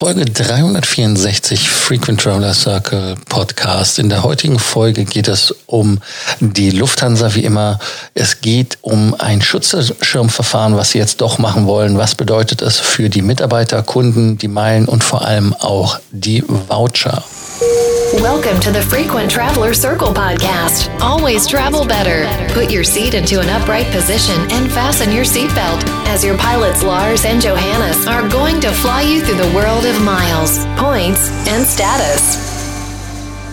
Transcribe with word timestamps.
Folge 0.00 0.26
364 0.26 1.68
Frequent 1.68 2.20
Traveler 2.20 2.54
Circle 2.54 3.16
Podcast. 3.28 3.98
In 3.98 4.08
der 4.08 4.22
heutigen 4.22 4.60
Folge 4.60 5.04
geht 5.04 5.26
es 5.26 5.52
um 5.66 5.98
die 6.38 6.70
Lufthansa 6.70 7.34
wie 7.34 7.42
immer. 7.42 7.80
Es 8.14 8.40
geht 8.40 8.78
um 8.82 9.16
ein 9.18 9.42
Schutzschirmverfahren, 9.42 10.76
was 10.76 10.92
sie 10.92 10.98
jetzt 10.98 11.20
doch 11.20 11.38
machen 11.38 11.66
wollen. 11.66 11.98
Was 11.98 12.14
bedeutet 12.14 12.62
es 12.62 12.78
für 12.78 13.10
die 13.10 13.22
Mitarbeiter, 13.22 13.82
Kunden, 13.82 14.38
die 14.38 14.46
Meilen 14.46 14.84
und 14.84 15.02
vor 15.02 15.26
allem 15.26 15.52
auch 15.52 15.98
die 16.12 16.44
Voucher? 16.46 17.24
Welcome 18.22 18.60
to 18.60 18.70
the 18.70 18.80
Frequent 18.80 19.30
Traveler 19.30 19.74
Circle 19.74 20.14
podcast. 20.14 20.88
Always 21.00 21.46
travel 21.46 21.84
better. 21.84 22.26
Put 22.54 22.70
your 22.70 22.84
seat 22.84 23.14
into 23.14 23.40
an 23.40 23.48
upright 23.50 23.86
position 23.90 24.40
and 24.52 24.70
fasten 24.70 25.12
your 25.12 25.24
seatbelt 25.24 25.84
as 26.06 26.24
your 26.24 26.38
pilots 26.38 26.82
Lars 26.82 27.24
and 27.24 27.42
Johannes 27.42 28.06
are 28.06 28.26
going 28.28 28.60
to 28.60 28.70
fly 28.70 29.02
you 29.02 29.20
through 29.20 29.36
the 29.36 29.52
world 29.54 29.84
of 29.88 30.00
miles, 30.00 30.66
points 30.76 31.30
and 31.48 31.66
status. 31.66 32.38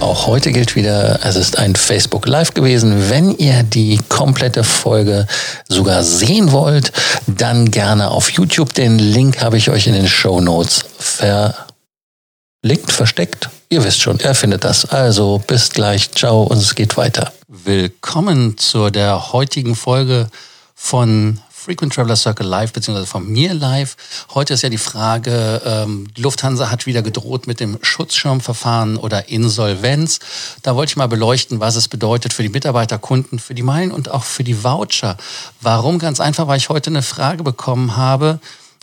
Auch 0.02 0.28
heute 0.28 0.52
gilt 0.52 0.76
wieder, 0.76 1.20
es 1.24 1.38
ist 1.38 1.58
ein 1.58 1.76
Facebook 1.76 2.28
Live 2.28 2.54
gewesen. 2.54 3.10
Wenn 3.10 3.38
ihr 3.38 3.64
die 3.64 4.02
komplette 4.10 4.66
Folge 4.66 5.28
sogar 5.70 6.04
sehen 6.04 6.52
wollt, 6.52 6.92
dann 7.28 7.72
gerne 7.72 8.12
auf 8.12 8.30
YouTube. 8.32 8.74
Den 8.74 9.00
Link 9.00 9.42
habe 9.42 9.58
ich 9.58 9.70
euch 9.70 9.88
in 9.88 9.94
den 9.94 10.08
Show 10.08 10.42
Notes 10.42 10.84
verlinkt, 11.00 12.92
versteckt, 12.92 13.50
Ihr 13.68 13.84
wisst 13.84 14.02
schon, 14.02 14.20
er 14.20 14.36
findet 14.36 14.64
das. 14.64 14.86
Also 14.86 15.42
bis 15.48 15.72
gleich, 15.72 16.12
ciao 16.12 16.44
und 16.44 16.60
es 16.60 16.76
geht 16.76 16.98
weiter. 16.98 17.34
Willkommen 17.48 18.58
zu 18.58 18.92
der 18.92 19.34
heutigen 19.34 19.76
Folge 19.76 20.28
von 20.76 21.40
Frequent 21.66 21.96
Traveler 21.96 22.16
Circle 22.16 22.46
Live, 22.46 22.74
beziehungsweise 22.74 23.08
von 23.08 23.28
mir 23.28 23.56
live. 23.56 23.98
Heute 24.36 24.54
ist 24.54 24.62
ja 24.62 24.70
die 24.70 24.78
Frage, 24.78 25.64
ähm, 25.66 26.06
Lufthansa 26.16 26.70
hat 26.70 26.86
wieder 26.86 27.02
gedroht 27.02 27.48
mit 27.48 27.60
dem 27.60 27.80
Schutzschirmverfahren 27.82 28.98
oder 28.98 29.30
Insolvenz. 29.30 30.20
Da 30.62 30.76
wollte 30.76 30.92
ich 30.92 30.96
mal 30.96 31.08
beleuchten, 31.08 31.60
was 31.60 31.76
es 31.76 31.88
bedeutet 31.88 32.34
für 32.34 32.44
die 32.44 32.50
Mitarbeiter, 32.50 33.00
Kunden, 33.00 33.40
für 33.40 33.56
die 33.56 33.64
Meilen 33.64 33.90
und 33.92 34.12
auch 34.12 34.26
für 34.26 34.44
die 34.44 34.64
Voucher. 34.64 35.18
Warum? 35.60 35.98
Ganz 35.98 36.20
einfach, 36.20 36.48
weil 36.48 36.58
ich 36.58 36.70
heute 36.70 36.92
eine 36.92 37.02
Frage 37.02 37.42
bekommen 37.42 37.98
habe, 37.98 38.40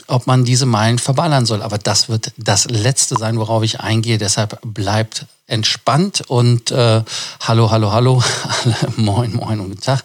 ob 0.08 0.26
man 0.26 0.44
diese 0.44 0.66
Meilen 0.66 0.98
verballern 0.98 1.46
soll. 1.46 1.62
Aber 1.62 1.78
das 1.78 2.08
wird 2.08 2.32
das 2.36 2.66
Letzte 2.66 3.16
sein, 3.16 3.38
worauf 3.38 3.62
ich 3.62 3.80
eingehe. 3.80 4.18
Deshalb 4.18 4.58
bleibt 4.62 5.26
entspannt 5.46 6.22
und 6.28 6.70
äh, 6.70 7.02
hallo, 7.40 7.70
hallo, 7.70 7.92
hallo, 7.92 8.22
moin, 8.96 9.34
moin 9.34 9.60
und 9.60 9.68
guten 9.68 9.80
Tag. 9.82 10.02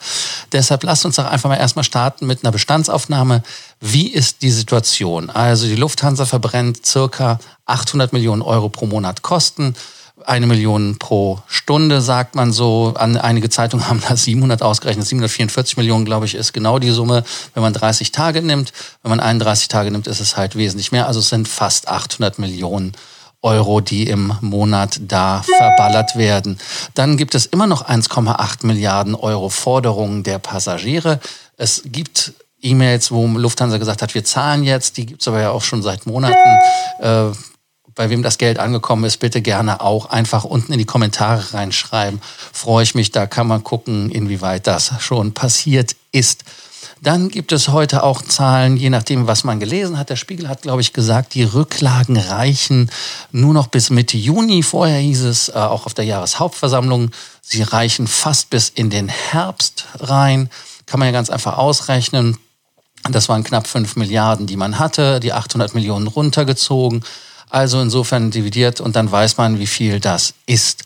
Deshalb 0.51 0.83
lasst 0.83 1.05
uns 1.05 1.15
doch 1.15 1.25
einfach 1.25 1.49
mal 1.49 1.55
erstmal 1.55 1.85
starten 1.85 2.27
mit 2.27 2.43
einer 2.43 2.51
Bestandsaufnahme. 2.51 3.43
Wie 3.79 4.07
ist 4.07 4.41
die 4.41 4.51
Situation? 4.51 5.29
Also 5.29 5.67
die 5.67 5.75
Lufthansa 5.75 6.25
verbrennt 6.25 6.85
circa 6.85 7.39
800 7.65 8.11
Millionen 8.13 8.41
Euro 8.41 8.69
pro 8.69 8.87
Monat 8.87 9.21
Kosten 9.21 9.75
eine 10.25 10.47
Million 10.47 10.97
pro 10.97 11.39
Stunde, 11.47 12.01
sagt 12.01 12.35
man 12.35 12.51
so. 12.51 12.93
An, 12.95 13.17
einige 13.17 13.49
Zeitungen 13.49 13.87
haben 13.87 14.01
das 14.07 14.23
700 14.23 14.61
ausgerechnet. 14.61 15.05
744 15.05 15.77
Millionen, 15.77 16.05
glaube 16.05 16.25
ich, 16.25 16.35
ist 16.35 16.53
genau 16.53 16.79
die 16.79 16.91
Summe, 16.91 17.23
wenn 17.53 17.63
man 17.63 17.73
30 17.73 18.11
Tage 18.11 18.41
nimmt. 18.41 18.73
Wenn 19.03 19.09
man 19.09 19.19
31 19.19 19.67
Tage 19.67 19.91
nimmt, 19.91 20.07
ist 20.07 20.19
es 20.19 20.37
halt 20.37 20.55
wesentlich 20.55 20.91
mehr. 20.91 21.07
Also 21.07 21.19
es 21.19 21.29
sind 21.29 21.47
fast 21.47 21.87
800 21.87 22.39
Millionen 22.39 22.93
Euro, 23.41 23.81
die 23.81 24.07
im 24.07 24.33
Monat 24.41 24.99
da 25.01 25.43
verballert 25.43 26.15
werden. 26.15 26.59
Dann 26.95 27.17
gibt 27.17 27.35
es 27.35 27.45
immer 27.45 27.67
noch 27.67 27.87
1,8 27.87 28.65
Milliarden 28.65 29.15
Euro 29.15 29.49
Forderungen 29.49 30.23
der 30.23 30.39
Passagiere. 30.39 31.19
Es 31.55 31.83
gibt 31.85 32.33
E-Mails, 32.61 33.11
wo 33.11 33.25
Lufthansa 33.27 33.77
gesagt 33.77 34.01
hat, 34.01 34.15
wir 34.15 34.23
zahlen 34.23 34.63
jetzt, 34.63 34.97
die 34.97 35.05
gibt 35.05 35.21
es 35.21 35.27
aber 35.27 35.41
ja 35.41 35.51
auch 35.51 35.61
schon 35.61 35.83
seit 35.83 36.07
Monaten. 36.07 36.59
Äh, 36.99 37.31
bei 37.97 38.09
wem 38.09 38.23
das 38.23 38.37
Geld 38.37 38.59
angekommen 38.59 39.03
ist, 39.03 39.17
bitte 39.17 39.41
gerne 39.41 39.81
auch 39.81 40.05
einfach 40.05 40.45
unten 40.45 40.71
in 40.71 40.79
die 40.79 40.85
Kommentare 40.85 41.53
reinschreiben. 41.53 42.21
Freue 42.53 42.83
ich 42.83 42.95
mich, 42.95 43.11
da 43.11 43.27
kann 43.27 43.47
man 43.47 43.63
gucken, 43.63 44.09
inwieweit 44.09 44.67
das 44.67 44.93
schon 44.99 45.33
passiert 45.33 45.95
ist. 46.11 46.45
Dann 47.01 47.29
gibt 47.29 47.51
es 47.51 47.67
heute 47.67 48.03
auch 48.03 48.21
Zahlen, 48.21 48.77
je 48.77 48.89
nachdem, 48.89 49.27
was 49.27 49.43
man 49.43 49.59
gelesen 49.59 49.97
hat. 49.99 50.09
Der 50.09 50.15
Spiegel 50.15 50.47
hat, 50.47 50.63
glaube 50.63 50.81
ich, 50.81 50.93
gesagt, 50.93 51.33
die 51.33 51.43
Rücklagen 51.43 52.17
reichen 52.17 52.89
nur 53.31 53.53
noch 53.53 53.67
bis 53.67 53.89
Mitte 53.89 54.17
Juni. 54.17 54.63
Vorher 54.63 54.99
hieß 54.99 55.23
es 55.23 55.49
äh, 55.49 55.53
auch 55.53 55.85
auf 55.85 55.93
der 55.93 56.05
Jahreshauptversammlung, 56.05 57.11
sie 57.41 57.61
reichen 57.61 58.07
fast 58.07 58.49
bis 58.49 58.69
in 58.69 58.89
den 58.89 59.09
Herbst 59.09 59.85
rein. 59.99 60.49
Kann 60.85 60.99
man 60.99 61.07
ja 61.07 61.11
ganz 61.11 61.29
einfach 61.29 61.57
ausrechnen. 61.57 62.37
Das 63.09 63.29
waren 63.29 63.43
knapp 63.43 63.67
5 63.67 63.95
Milliarden, 63.95 64.47
die 64.47 64.57
man 64.57 64.79
hatte, 64.79 65.19
die 65.19 65.33
800 65.33 65.73
Millionen 65.75 66.07
runtergezogen. 66.07 67.03
Also 67.49 67.79
insofern 67.79 68.29
dividiert 68.29 68.81
und 68.81 68.95
dann 68.97 69.09
weiß 69.09 69.37
man, 69.37 69.57
wie 69.59 69.67
viel 69.67 69.99
das 70.01 70.33
ist. 70.45 70.83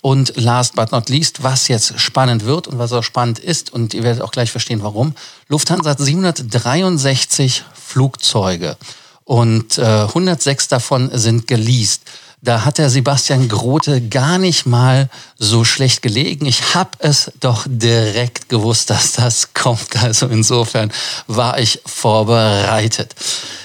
Und 0.00 0.34
last 0.36 0.76
but 0.76 0.92
not 0.92 1.08
least, 1.08 1.42
was 1.42 1.66
jetzt 1.66 1.98
spannend 1.98 2.44
wird 2.44 2.68
und 2.68 2.78
was 2.78 2.92
auch 2.92 3.02
spannend 3.02 3.40
ist, 3.40 3.72
und 3.72 3.94
ihr 3.94 4.04
werdet 4.04 4.22
auch 4.22 4.30
gleich 4.30 4.52
verstehen, 4.52 4.82
warum. 4.82 5.14
Lufthansa 5.48 5.90
hat 5.90 5.98
763 5.98 7.64
Flugzeuge 7.74 8.76
und 9.24 9.78
äh, 9.78 9.82
106 9.82 10.68
davon 10.68 11.10
sind 11.12 11.46
geleast. 11.46 12.02
Da 12.44 12.66
hat 12.66 12.76
der 12.76 12.90
Sebastian 12.90 13.48
Grote 13.48 14.06
gar 14.06 14.36
nicht 14.36 14.66
mal 14.66 15.08
so 15.38 15.64
schlecht 15.64 16.02
gelegen. 16.02 16.44
Ich 16.44 16.74
habe 16.74 16.90
es 16.98 17.32
doch 17.40 17.64
direkt 17.66 18.50
gewusst, 18.50 18.90
dass 18.90 19.12
das 19.12 19.54
kommt. 19.54 19.96
Also 20.02 20.26
insofern 20.26 20.92
war 21.26 21.58
ich 21.58 21.80
vorbereitet. 21.86 23.14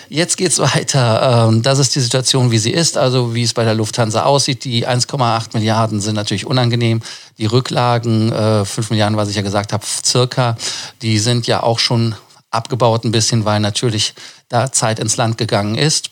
Jetzt 0.08 0.38
geht's 0.38 0.60
weiter. 0.60 1.50
Ähm, 1.50 1.62
das 1.62 1.80
ist 1.80 1.94
die 1.94 2.00
Situation, 2.00 2.52
wie 2.52 2.58
sie 2.58 2.72
ist, 2.72 2.98
also 2.98 3.36
wie 3.36 3.44
es 3.44 3.54
bei 3.54 3.66
der 3.66 3.74
Lufthansa 3.74 4.24
aussieht. 4.24 4.64
Die 4.64 4.88
1,8 4.88 5.50
Milliarden 5.56 6.00
sind 6.00 6.16
natürlich 6.16 6.46
unangenehm. 6.46 7.02
Die 7.38 7.48
Rücklagen, 7.48 8.30
5 8.30 8.78
äh, 8.78 8.94
Milliarden, 8.94 9.18
was 9.18 9.28
ich 9.28 9.36
ja 9.36 9.42
gesagt 9.42 9.74
habe, 9.74 9.84
circa, 10.06 10.56
die 11.02 11.20
sind 11.20 11.48
ja 11.48 11.64
auch 11.64 11.80
schon 11.80 12.16
abgebaut 12.50 13.04
ein 13.04 13.12
bisschen, 13.12 13.44
weil 13.44 13.60
natürlich 13.60 14.14
da 14.48 14.72
Zeit 14.72 15.00
ins 15.00 15.18
Land 15.18 15.38
gegangen 15.38 15.76
ist. 15.76 16.12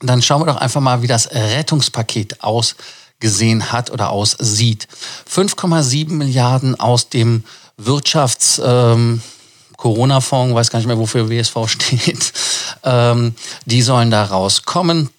Dann 0.00 0.22
schauen 0.22 0.42
wir 0.42 0.46
doch 0.46 0.60
einfach 0.60 0.80
mal, 0.80 1.02
wie 1.02 1.06
das 1.06 1.30
Rettungspaket 1.30 2.42
ausgesehen 2.42 3.72
hat 3.72 3.90
oder 3.90 4.10
aussieht. 4.10 4.88
5,7 5.30 6.10
Milliarden 6.12 6.78
aus 6.78 7.08
dem 7.08 7.44
Wirtschafts... 7.76 8.60
Ähm, 8.64 9.22
Corona-Fonds, 9.76 10.54
weiß 10.54 10.70
gar 10.70 10.78
nicht 10.78 10.88
mehr, 10.88 10.98
wofür 10.98 11.28
WSV 11.28 11.56
steht, 11.66 12.32
ähm, 12.82 13.34
die 13.64 13.82
sollen 13.82 14.10
da 14.10 14.24
rauskommen. 14.24 15.10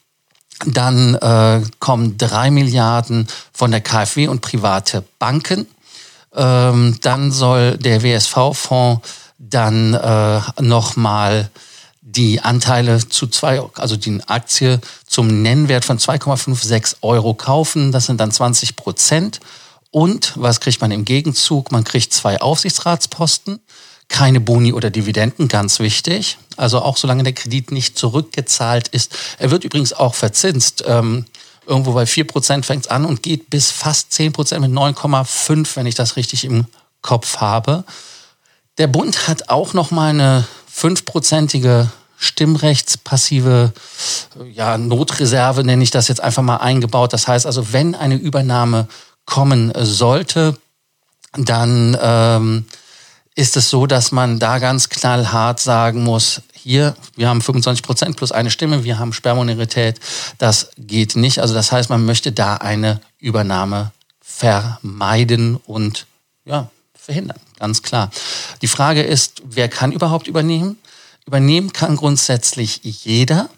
Dann 0.66 1.14
äh, 1.16 1.62
kommen 1.80 2.18
drei 2.18 2.50
Milliarden 2.50 3.28
von 3.54 3.70
der 3.70 3.82
KfW 3.82 4.28
und 4.28 4.42
private 4.42 5.04
Banken. 5.20 5.68
Ähm, 6.36 6.98
dann 7.02 7.32
soll 7.32 7.78
der 7.78 8.02
WSV-Fonds 8.02 9.08
dann 9.38 9.94
äh, 9.94 10.42
nochmal 10.60 11.52
die 12.10 12.40
Anteile 12.40 13.08
zu 13.08 13.28
zwei, 13.28 13.62
also 13.76 13.98
die 13.98 14.22
Aktie 14.28 14.80
zum 15.06 15.42
Nennwert 15.42 15.84
von 15.84 16.00
2,56 16.00 16.98
Euro 17.02 17.34
kaufen. 17.34 17.92
Das 17.92 18.06
sind 18.06 18.20
dann 18.22 18.32
20 18.32 18.76
Prozent. 18.78 19.40
Und 19.92 20.34
was 20.36 20.60
kriegt 20.60 20.80
man 20.80 20.92
im 20.92 21.06
Gegenzug? 21.06 21.72
Man 21.72 21.84
kriegt 21.84 22.14
zwei 22.14 22.40
Aufsichtsratsposten 22.42 23.60
keine 24.10 24.40
Boni 24.40 24.74
oder 24.74 24.90
Dividenden, 24.90 25.48
ganz 25.48 25.80
wichtig. 25.80 26.38
Also 26.56 26.82
auch 26.82 26.98
solange 26.98 27.24
der 27.24 27.34
Kredit 27.34 27.72
nicht 27.72 27.98
zurückgezahlt 27.98 28.88
ist. 28.90 29.16
Er 29.38 29.52
wird 29.52 29.64
übrigens 29.64 29.94
auch 29.94 30.16
verzinst. 30.16 30.84
Ähm, 30.88 31.26
irgendwo 31.66 31.94
bei 31.94 32.04
4% 32.04 32.64
fängt 32.64 32.86
es 32.86 32.92
an 32.92 33.06
und 33.06 33.22
geht 33.22 33.50
bis 33.50 33.72
fast 33.72 34.12
10% 34.14 34.60
mit 34.60 34.72
9,5, 34.72 35.76
wenn 35.76 35.86
ich 35.86 35.96
das 35.96 36.16
richtig 36.16 36.46
im 36.46 36.66
Kopf 37.02 37.38
habe. 37.38 37.84
Der 38.78 38.88
Bund 38.88 39.28
hat 39.28 39.50
auch 39.50 39.74
noch 39.74 39.92
mal 39.92 40.10
eine 40.10 40.48
fünfprozentige 40.78 41.90
stimmrechtspassive 42.20 43.74
ja, 44.54 44.78
Notreserve, 44.78 45.64
nenne 45.64 45.82
ich 45.82 45.90
das 45.90 46.08
jetzt 46.08 46.22
einfach 46.22 46.44
mal 46.44 46.58
eingebaut. 46.58 47.14
Das 47.14 47.28
heißt 47.28 47.48
also, 47.48 47.74
wenn 47.74 47.96
eine 47.96 48.14
Übernahme 48.14 48.88
kommen 49.26 49.74
sollte, 49.76 50.56
dann 51.36 51.98
ähm, 52.00 52.66
ist 53.34 53.58
es 53.58 53.72
so, 53.72 53.88
dass 53.88 54.12
man 54.12 54.38
da 54.38 54.60
ganz 54.60 54.90
knallhart 54.90 55.60
sagen 55.60 56.04
muss, 56.04 56.44
hier, 56.54 56.96
wir 57.16 57.28
haben 57.28 57.42
25 57.42 57.82
Prozent 57.82 58.16
plus 58.16 58.32
eine 58.32 58.52
Stimme, 58.52 58.84
wir 58.84 59.00
haben 59.00 59.14
Sperrminorität, 59.14 60.00
das 60.38 60.70
geht 60.78 61.16
nicht. 61.16 61.40
Also 61.40 61.56
das 61.56 61.72
heißt, 61.72 61.90
man 61.90 62.06
möchte 62.06 62.32
da 62.32 62.56
eine 62.56 63.02
Übernahme 63.18 63.94
vermeiden 64.22 65.56
und 65.56 66.06
ja, 66.46 66.70
verhindern, 66.94 67.40
ganz 67.60 67.82
klar. 67.82 68.12
Die 68.62 68.68
Frage 68.68 69.04
ist, 69.04 69.42
wer 69.46 69.70
kann 69.70 69.92
überhaupt 69.92 70.28
übernehmen? 70.28 70.78
Übernehmen 71.26 71.74
kann 71.74 71.98
grundsätzlich 71.98 72.82
jeder, 72.84 73.50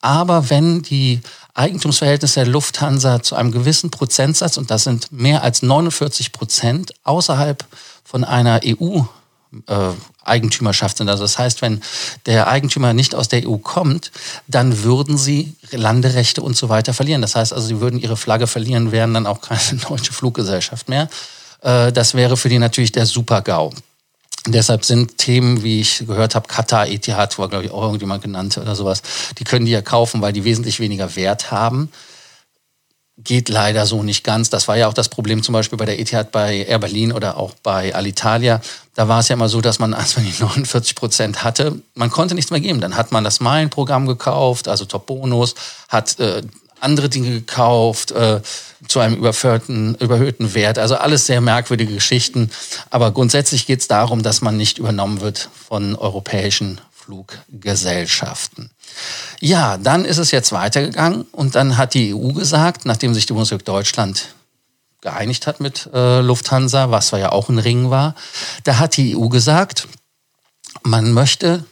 aber 0.00 0.50
wenn 0.50 0.82
die 0.82 1.20
Eigentumsverhältnisse 1.54 2.40
der 2.40 2.46
Lufthansa 2.46 3.22
zu 3.22 3.36
einem 3.36 3.52
gewissen 3.52 3.90
Prozentsatz, 3.90 4.56
und 4.56 4.70
das 4.70 4.84
sind 4.84 5.12
mehr 5.12 5.42
als 5.42 5.62
49 5.62 6.32
Prozent, 6.32 6.94
außerhalb 7.04 7.64
von 8.02 8.24
einer 8.24 8.60
EU 8.64 9.02
äh, 9.66 9.90
Eigentümerschaft 10.24 10.96
sind. 10.96 11.08
Also 11.08 11.24
das 11.24 11.38
heißt, 11.38 11.60
wenn 11.62 11.82
der 12.26 12.48
Eigentümer 12.48 12.94
nicht 12.94 13.14
aus 13.14 13.28
der 13.28 13.46
EU 13.46 13.58
kommt, 13.58 14.10
dann 14.46 14.82
würden 14.82 15.18
sie 15.18 15.54
Landerechte 15.70 16.42
und 16.42 16.56
so 16.56 16.68
weiter 16.68 16.94
verlieren. 16.94 17.20
Das 17.22 17.36
heißt 17.36 17.52
also, 17.52 17.66
sie 17.66 17.80
würden 17.80 18.00
ihre 18.00 18.16
Flagge 18.16 18.46
verlieren, 18.46 18.92
wären 18.92 19.12
dann 19.12 19.26
auch 19.26 19.40
keine 19.42 19.60
deutsche 19.88 20.12
Fluggesellschaft 20.12 20.88
mehr. 20.88 21.08
Äh, 21.62 21.92
das 21.92 22.14
wäre 22.14 22.36
für 22.36 22.48
die 22.48 22.58
natürlich 22.58 22.92
der 22.92 23.06
Super-GAU. 23.06 23.72
Deshalb 24.46 24.84
sind 24.84 25.18
Themen, 25.18 25.62
wie 25.62 25.80
ich 25.80 26.04
gehört 26.06 26.34
habe, 26.34 26.48
Qatar, 26.48 26.88
Etihad, 26.88 27.38
war 27.38 27.48
glaube 27.48 27.64
ich 27.64 27.70
auch 27.70 27.82
irgendjemand 27.82 28.22
genannt 28.22 28.58
oder 28.58 28.74
sowas, 28.74 29.02
die 29.38 29.44
können 29.44 29.66
die 29.66 29.72
ja 29.72 29.82
kaufen, 29.82 30.20
weil 30.20 30.32
die 30.32 30.44
wesentlich 30.44 30.80
weniger 30.80 31.14
Wert 31.14 31.52
haben 31.52 31.90
geht 33.18 33.48
leider 33.48 33.86
so 33.86 34.02
nicht 34.02 34.24
ganz. 34.24 34.50
Das 34.50 34.68
war 34.68 34.76
ja 34.76 34.88
auch 34.88 34.94
das 34.94 35.08
Problem 35.08 35.42
zum 35.42 35.52
Beispiel 35.52 35.78
bei 35.78 35.84
der 35.84 36.00
Etihad 36.00 36.32
bei 36.32 36.64
Air 36.64 36.78
Berlin 36.78 37.12
oder 37.12 37.36
auch 37.36 37.54
bei 37.62 37.94
Alitalia. 37.94 38.60
Da 38.94 39.08
war 39.08 39.20
es 39.20 39.28
ja 39.28 39.34
immer 39.34 39.48
so, 39.48 39.60
dass 39.60 39.78
man, 39.78 39.94
als 39.94 40.16
man 40.16 40.24
die 40.24 40.32
49 40.38 40.94
Prozent 40.94 41.44
hatte, 41.44 41.80
man 41.94 42.10
konnte 42.10 42.34
nichts 42.34 42.50
mehr 42.50 42.60
geben. 42.60 42.80
Dann 42.80 42.96
hat 42.96 43.12
man 43.12 43.24
das 43.24 43.40
Meilen-Programm 43.40 44.06
gekauft, 44.06 44.68
also 44.68 44.84
Top 44.84 45.06
Bonus, 45.06 45.54
hat 45.88 46.18
äh, 46.20 46.42
andere 46.82 47.08
Dinge 47.08 47.30
gekauft 47.30 48.10
äh, 48.12 48.40
zu 48.88 49.00
einem 49.00 49.16
überhöhten, 49.16 49.94
überhöhten 49.96 50.54
Wert. 50.54 50.78
Also 50.78 50.96
alles 50.96 51.26
sehr 51.26 51.40
merkwürdige 51.40 51.94
Geschichten. 51.94 52.50
Aber 52.90 53.12
grundsätzlich 53.12 53.66
geht 53.66 53.80
es 53.80 53.88
darum, 53.88 54.22
dass 54.22 54.40
man 54.40 54.56
nicht 54.56 54.78
übernommen 54.78 55.20
wird 55.20 55.48
von 55.68 55.96
europäischen 55.96 56.80
Fluggesellschaften. 56.92 58.70
Ja, 59.40 59.76
dann 59.76 60.04
ist 60.04 60.18
es 60.18 60.30
jetzt 60.30 60.52
weitergegangen 60.52 61.22
und 61.32 61.54
dann 61.54 61.76
hat 61.76 61.94
die 61.94 62.14
EU 62.14 62.32
gesagt, 62.32 62.84
nachdem 62.84 63.14
sich 63.14 63.26
die 63.26 63.32
Bundesrepublik 63.32 63.66
Deutschland 63.66 64.34
geeinigt 65.00 65.46
hat 65.46 65.60
mit 65.60 65.88
äh, 65.92 66.20
Lufthansa, 66.20 66.90
was 66.90 67.10
ja 67.10 67.32
auch 67.32 67.48
ein 67.48 67.58
Ring 67.58 67.90
war, 67.90 68.14
da 68.64 68.78
hat 68.78 68.96
die 68.96 69.16
EU 69.16 69.28
gesagt, 69.28 69.88
man 70.84 71.12
möchte 71.12 71.64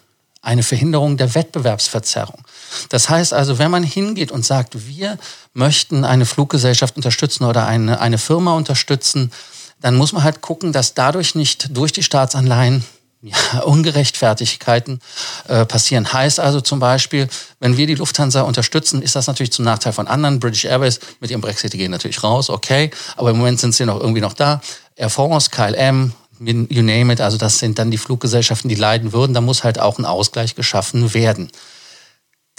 eine 0.42 0.62
Verhinderung 0.62 1.16
der 1.16 1.34
Wettbewerbsverzerrung. 1.34 2.42
Das 2.88 3.08
heißt 3.08 3.32
also, 3.32 3.58
wenn 3.58 3.70
man 3.70 3.82
hingeht 3.82 4.32
und 4.32 4.44
sagt, 4.44 4.86
wir 4.86 5.18
möchten 5.52 6.04
eine 6.04 6.26
Fluggesellschaft 6.26 6.96
unterstützen 6.96 7.44
oder 7.44 7.66
eine, 7.66 8.00
eine 8.00 8.18
Firma 8.18 8.54
unterstützen, 8.54 9.32
dann 9.80 9.96
muss 9.96 10.12
man 10.12 10.22
halt 10.22 10.40
gucken, 10.40 10.72
dass 10.72 10.94
dadurch 10.94 11.34
nicht 11.34 11.76
durch 11.76 11.92
die 11.92 12.02
Staatsanleihen 12.02 12.84
ja, 13.22 13.36
Ungerechtfertigkeiten 13.64 15.00
äh, 15.48 15.64
passieren. 15.66 16.12
Heißt 16.12 16.40
also 16.40 16.60
zum 16.60 16.78
Beispiel, 16.78 17.28
wenn 17.58 17.76
wir 17.76 17.86
die 17.86 17.94
Lufthansa 17.94 18.42
unterstützen, 18.42 19.02
ist 19.02 19.16
das 19.16 19.26
natürlich 19.26 19.52
zum 19.52 19.64
Nachteil 19.64 19.92
von 19.92 20.08
anderen. 20.08 20.40
British 20.40 20.64
Airways 20.64 21.00
mit 21.20 21.30
ihrem 21.30 21.40
Brexit, 21.40 21.72
gehen 21.72 21.90
natürlich 21.90 22.22
raus, 22.22 22.50
okay, 22.50 22.90
aber 23.16 23.30
im 23.30 23.38
Moment 23.38 23.60
sind 23.60 23.74
sie 23.74 23.84
noch 23.84 24.00
irgendwie 24.00 24.20
noch 24.20 24.32
da. 24.32 24.60
Air 24.96 25.10
France, 25.10 25.50
KLM, 25.50 26.12
you 26.40 26.82
name 26.82 27.12
it, 27.12 27.20
also 27.20 27.36
das 27.36 27.58
sind 27.58 27.78
dann 27.78 27.90
die 27.90 27.98
Fluggesellschaften, 27.98 28.68
die 28.68 28.74
leiden 28.74 29.12
würden. 29.12 29.34
Da 29.34 29.40
muss 29.40 29.64
halt 29.64 29.78
auch 29.78 29.98
ein 29.98 30.04
Ausgleich 30.04 30.54
geschaffen 30.54 31.12
werden. 31.14 31.50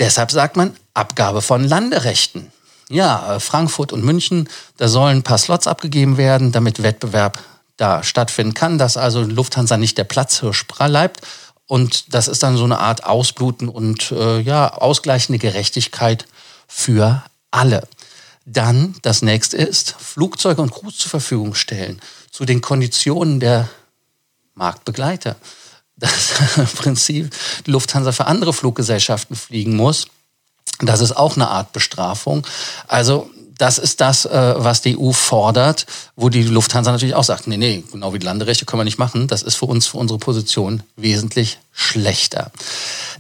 Deshalb 0.02 0.32
sagt 0.32 0.58
man 0.58 0.76
Abgabe 0.96 1.44
von 1.44 1.64
Landerechten. 1.64 2.52
Ja, 2.90 3.36
äh, 3.36 3.40
Frankfurt 3.40 3.94
und 3.94 4.04
München, 4.04 4.50
da 4.78 4.88
sollen 4.88 5.20
ein 5.20 5.24
paar 5.24 5.38
Slots 5.38 5.68
abgegeben 5.68 6.18
werden, 6.18 6.52
damit 6.52 6.82
Wettbewerb 6.82 7.38
da 7.78 8.02
stattfinden 8.02 8.56
kann, 8.56 8.80
dass 8.80 8.98
also 8.98 9.22
Lufthansa 9.22 9.78
nicht 9.78 10.00
der 10.00 10.04
Platzhirsch 10.06 10.66
bleibt. 10.66 11.22
Und 11.68 12.16
das 12.16 12.28
ist 12.28 12.42
dann 12.42 12.58
so 12.58 12.64
eine 12.64 12.80
Art 12.80 13.04
Ausbluten 13.04 13.70
und 13.70 14.12
äh, 14.12 14.40
ja, 14.40 14.74
ausgleichende 14.74 15.38
Gerechtigkeit 15.38 16.26
für 16.68 17.24
alle. 17.52 17.88
Dann 18.48 18.96
das 19.04 19.22
nächste 19.22 19.58
ist, 19.58 19.96
Flugzeuge 20.00 20.64
und 20.64 20.72
Crews 20.72 20.98
zur 20.98 21.12
Verfügung 21.12 21.54
stellen 21.54 22.02
zu 22.32 22.46
den 22.46 22.62
Konditionen 22.62 23.40
der 23.40 23.70
Marktbegleiter. 24.56 25.36
Das 26.02 26.34
im 26.58 26.66
Prinzip 26.66 27.34
Lufthansa 27.66 28.12
für 28.12 28.28
andere 28.28 28.54
Fluggesellschaften 28.54 29.36
fliegen 29.36 29.76
muss. 29.76 30.08
Das 30.80 31.00
ist 31.00 31.16
auch 31.16 31.36
eine 31.36 31.48
Art 31.48 31.72
Bestrafung. 31.74 32.46
Also 32.88 33.30
das 33.62 33.78
ist 33.78 34.02
das, 34.02 34.26
äh, 34.26 34.54
was 34.58 34.82
die 34.82 34.98
EU 34.98 35.12
fordert, 35.12 35.86
wo 36.16 36.30
die 36.30 36.42
Lufthansa 36.42 36.92
natürlich 36.92 37.14
auch 37.14 37.24
sagt, 37.24 37.46
nee, 37.46 37.58
nee, 37.58 37.84
genau 37.92 38.12
wie 38.12 38.18
die 38.18 38.26
Landerechte 38.26 38.66
können 38.66 38.80
wir 38.80 38.86
nicht 38.86 38.98
machen. 38.98 39.28
Das 39.28 39.44
ist 39.44 39.54
für 39.54 39.68
uns, 39.68 39.86
für 39.86 39.98
unsere 39.98 40.18
Position 40.18 40.82
wesentlich 40.96 41.60
schlechter. 41.72 42.50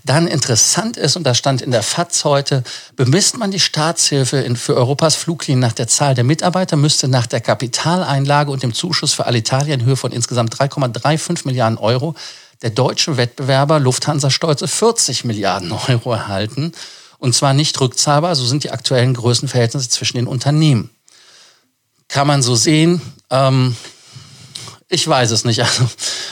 Dann 0.03 0.25
interessant 0.25 0.97
ist, 0.97 1.15
und 1.15 1.25
das 1.25 1.37
stand 1.37 1.61
in 1.61 1.69
der 1.69 1.83
FAZ 1.83 2.25
heute, 2.25 2.63
bemisst 2.95 3.37
man 3.37 3.51
die 3.51 3.59
Staatshilfe 3.59 4.55
für 4.55 4.75
Europas 4.75 5.13
Fluglinien 5.15 5.59
nach 5.59 5.73
der 5.73 5.87
Zahl 5.87 6.15
der 6.15 6.23
Mitarbeiter, 6.23 6.75
müsste 6.75 7.07
nach 7.07 7.27
der 7.27 7.41
Kapitaleinlage 7.41 8.49
und 8.49 8.63
dem 8.63 8.73
Zuschuss 8.73 9.13
für 9.13 9.27
Alitalia 9.27 9.75
in 9.75 9.85
Höhe 9.85 9.95
von 9.95 10.11
insgesamt 10.11 10.55
3,35 10.55 11.45
Milliarden 11.45 11.77
Euro 11.77 12.15
der 12.61 12.69
deutsche 12.69 13.17
Wettbewerber 13.17 13.79
Lufthansa 13.79 14.29
stolze 14.29 14.67
40 14.67 15.25
Milliarden 15.25 15.71
Euro 15.87 16.13
erhalten. 16.13 16.73
Und 17.17 17.35
zwar 17.35 17.53
nicht 17.53 17.79
rückzahlbar, 17.79 18.35
so 18.35 18.45
sind 18.45 18.63
die 18.63 18.71
aktuellen 18.71 19.13
Größenverhältnisse 19.13 19.89
zwischen 19.89 20.17
den 20.17 20.27
Unternehmen. 20.27 20.89
Kann 22.07 22.27
man 22.27 22.41
so 22.41 22.55
sehen. 22.55 22.99
Ähm, 23.29 23.75
ich 24.89 25.07
weiß 25.07 25.31
es 25.31 25.45
nicht. 25.45 25.59
Also 25.65 25.85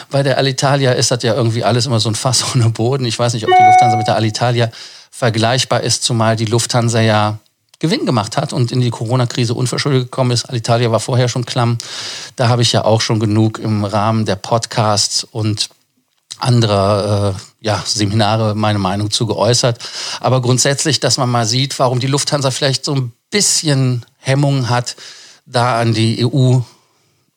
bei 0.09 0.23
der 0.23 0.37
Alitalia 0.37 0.93
ist 0.93 1.11
das 1.11 1.21
ja 1.21 1.35
irgendwie 1.35 1.63
alles 1.63 1.85
immer 1.85 1.99
so 1.99 2.09
ein 2.09 2.15
Fass 2.15 2.43
ohne 2.55 2.69
Boden. 2.69 3.05
Ich 3.05 3.19
weiß 3.19 3.33
nicht, 3.33 3.45
ob 3.45 3.55
die 3.55 3.63
Lufthansa 3.63 3.95
mit 3.97 4.07
der 4.07 4.15
Alitalia 4.15 4.71
vergleichbar 5.11 5.81
ist, 5.81 6.03
zumal 6.03 6.35
die 6.35 6.45
Lufthansa 6.45 6.99
ja 6.99 7.37
Gewinn 7.77 8.05
gemacht 8.05 8.35
hat 8.35 8.51
und 8.51 8.71
in 8.71 8.81
die 8.81 8.89
Corona-Krise 8.89 9.53
unverschuldet 9.53 10.03
gekommen 10.03 10.31
ist. 10.31 10.49
Alitalia 10.49 10.91
war 10.91 10.99
vorher 10.99 11.29
schon 11.29 11.45
klamm. 11.45 11.77
Da 12.35 12.49
habe 12.49 12.61
ich 12.63 12.73
ja 12.73 12.83
auch 12.83 13.01
schon 13.01 13.19
genug 13.19 13.59
im 13.59 13.85
Rahmen 13.85 14.25
der 14.25 14.35
Podcasts 14.35 15.23
und 15.23 15.69
anderer 16.39 17.35
äh, 17.35 17.65
ja, 17.65 17.83
Seminare 17.85 18.55
meine 18.55 18.79
Meinung 18.79 19.11
zu 19.11 19.25
geäußert. 19.25 19.79
Aber 20.19 20.41
grundsätzlich, 20.41 20.99
dass 20.99 21.17
man 21.17 21.29
mal 21.29 21.45
sieht, 21.45 21.77
warum 21.79 21.99
die 21.99 22.07
Lufthansa 22.07 22.51
vielleicht 22.51 22.85
so 22.85 22.95
ein 22.95 23.11
bisschen 23.29 24.05
Hemmung 24.17 24.69
hat, 24.69 24.95
da 25.45 25.79
an 25.79 25.93
die 25.93 26.25
EU, 26.25 26.59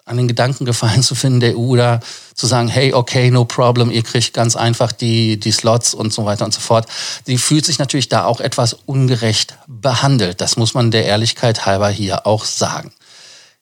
an 0.05 0.17
den 0.17 0.29
Gedanken 0.29 0.65
gefallen 0.65 1.03
zu 1.03 1.15
finden, 1.15 1.41
der 1.41 1.59
EU 1.59 1.77
da 1.77 2.01
zu 2.35 2.47
sagen, 2.47 2.69
hey, 2.69 2.93
okay, 2.93 3.31
no 3.31 3.45
problem, 3.45 3.91
ihr 3.91 4.03
kriegt 4.03 4.35
ganz 4.35 4.57
einfach 4.57 4.93
die, 4.93 5.39
die 5.39 5.53
Slots 5.53 5.95
und 5.95 6.13
so 6.13 6.25
weiter 6.25 6.45
und 6.45 6.53
so 6.53 6.61
fort. 6.61 6.87
Die 7.27 7.39
fühlt 7.39 7.65
sich 7.65 7.79
natürlich 7.79 8.09
da 8.09 8.25
auch 8.25 8.41
etwas 8.41 8.75
ungerecht 8.87 9.57
behandelt. 9.67 10.41
Das 10.41 10.57
muss 10.57 10.75
man 10.75 10.91
der 10.91 11.07
Ehrlichkeit 11.07 11.67
halber 11.67 11.89
hier 11.89 12.27
auch 12.27 12.45
sagen. 12.45 12.93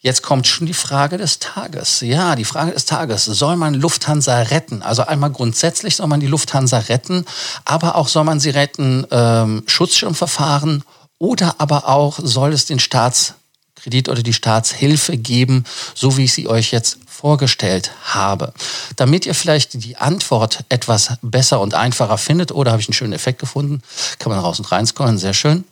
Jetzt 0.02 0.22
kommt 0.22 0.46
schon 0.46 0.66
die 0.66 0.72
Frage 0.72 1.18
des 1.18 1.40
Tages. 1.40 2.00
Ja, 2.00 2.34
die 2.34 2.46
Frage 2.46 2.72
des 2.72 2.86
Tages. 2.86 3.26
Soll 3.26 3.56
man 3.56 3.74
Lufthansa 3.74 4.34
retten? 4.34 4.80
Also 4.80 5.02
einmal 5.02 5.30
grundsätzlich 5.30 5.96
soll 5.96 6.06
man 6.06 6.20
die 6.20 6.26
Lufthansa 6.26 6.78
retten, 6.78 7.26
aber 7.66 7.96
auch 7.96 8.08
soll 8.08 8.24
man 8.24 8.40
sie 8.40 8.48
retten, 8.48 9.06
ähm, 9.10 9.62
Schutzschirmverfahren 9.66 10.84
oder 11.18 11.56
aber 11.58 11.86
auch 11.86 12.18
soll 12.22 12.54
es 12.54 12.64
den 12.64 12.78
Staatskredit 12.78 14.08
oder 14.08 14.22
die 14.22 14.32
Staatshilfe 14.32 15.18
geben, 15.18 15.64
so 15.94 16.16
wie 16.16 16.24
ich 16.24 16.32
sie 16.32 16.48
euch 16.48 16.72
jetzt 16.72 16.96
vorgestellt 17.06 17.90
habe. 18.02 18.54
Damit 18.96 19.26
ihr 19.26 19.34
vielleicht 19.34 19.84
die 19.84 19.98
Antwort 19.98 20.64
etwas 20.70 21.12
besser 21.20 21.60
und 21.60 21.74
einfacher 21.74 22.16
findet, 22.16 22.52
oder 22.52 22.72
habe 22.72 22.80
ich 22.80 22.88
einen 22.88 22.94
schönen 22.94 23.12
Effekt 23.12 23.38
gefunden, 23.38 23.82
kann 24.18 24.32
man 24.32 24.40
raus 24.40 24.58
und 24.60 24.72
rein 24.72 24.86
scrollen, 24.86 25.18
sehr 25.18 25.34
schön 25.34 25.66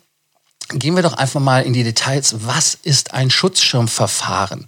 Gehen 0.71 0.95
wir 0.95 1.03
doch 1.03 1.13
einfach 1.13 1.39
mal 1.39 1.63
in 1.63 1.73
die 1.73 1.83
Details. 1.83 2.35
Was 2.45 2.77
ist 2.83 3.13
ein 3.13 3.31
Schutzschirmverfahren? 3.31 4.65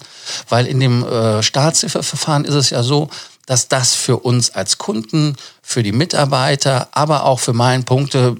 Weil 0.49 0.65
in 0.65 0.79
dem 0.79 1.03
äh, 1.03 1.43
Staatshilfeverfahren 1.43 2.45
ist 2.45 2.55
es 2.55 2.71
ja 2.71 2.81
so, 2.81 3.09
dass 3.45 3.67
das 3.67 3.93
für 3.93 4.17
uns 4.17 4.49
als 4.51 4.79
Kunden, 4.79 5.35
für 5.61 5.83
die 5.83 5.91
Mitarbeiter, 5.91 6.87
aber 6.91 7.25
auch 7.25 7.39
für 7.39 7.53
meinen 7.53 7.83
Punkte 7.83 8.35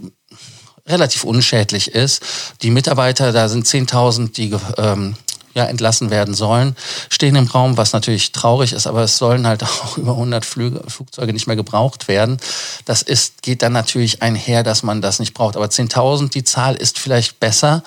relativ 0.88 1.24
unschädlich 1.24 1.92
ist. 1.92 2.24
Die 2.62 2.72
Mitarbeiter, 2.72 3.32
da 3.32 3.48
sind 3.48 3.68
10.000, 3.68 4.34
die 4.34 4.56
ähm, 4.78 5.16
ja, 5.54 5.66
entlassen 5.66 6.10
werden 6.10 6.34
sollen, 6.34 6.76
stehen 7.10 7.36
im 7.36 7.48
Raum, 7.48 7.78
was 7.78 7.94
natürlich 7.94 8.32
traurig 8.32 8.74
ist, 8.74 8.88
aber 8.88 9.04
es 9.04 9.18
sollen 9.18 9.48
halt 9.48 9.64
auch 9.64 9.98
über 9.98 10.12
100 10.12 10.46
Flüge, 10.46 10.82
Flugzeuge 10.88 11.34
nicht 11.34 11.48
mehr 11.48 11.56
gebraucht 11.56 12.08
werden. 12.08 12.38
Das 12.86 13.02
ist, 13.02 13.42
geht 13.42 13.62
dann 13.62 13.74
natürlich 13.74 14.22
einher, 14.22 14.64
dass 14.64 14.84
man 14.84 15.02
das 15.02 15.20
nicht 15.20 15.34
braucht. 15.34 15.56
Aber 15.56 15.66
10.000, 15.66 16.30
die 16.30 16.44
Zahl 16.44 16.76
ist 16.76 17.00
vielleicht 17.00 17.40
besser, 17.40 17.84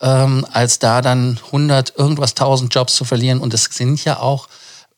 ähm, 0.00 0.46
als 0.52 0.78
da 0.78 1.00
dann 1.02 1.38
100 1.46 1.94
irgendwas 1.96 2.30
1000 2.30 2.74
Jobs 2.74 2.94
zu 2.94 3.04
verlieren. 3.04 3.40
Und 3.40 3.54
es 3.54 3.64
sind 3.64 4.04
ja 4.04 4.20
auch 4.20 4.48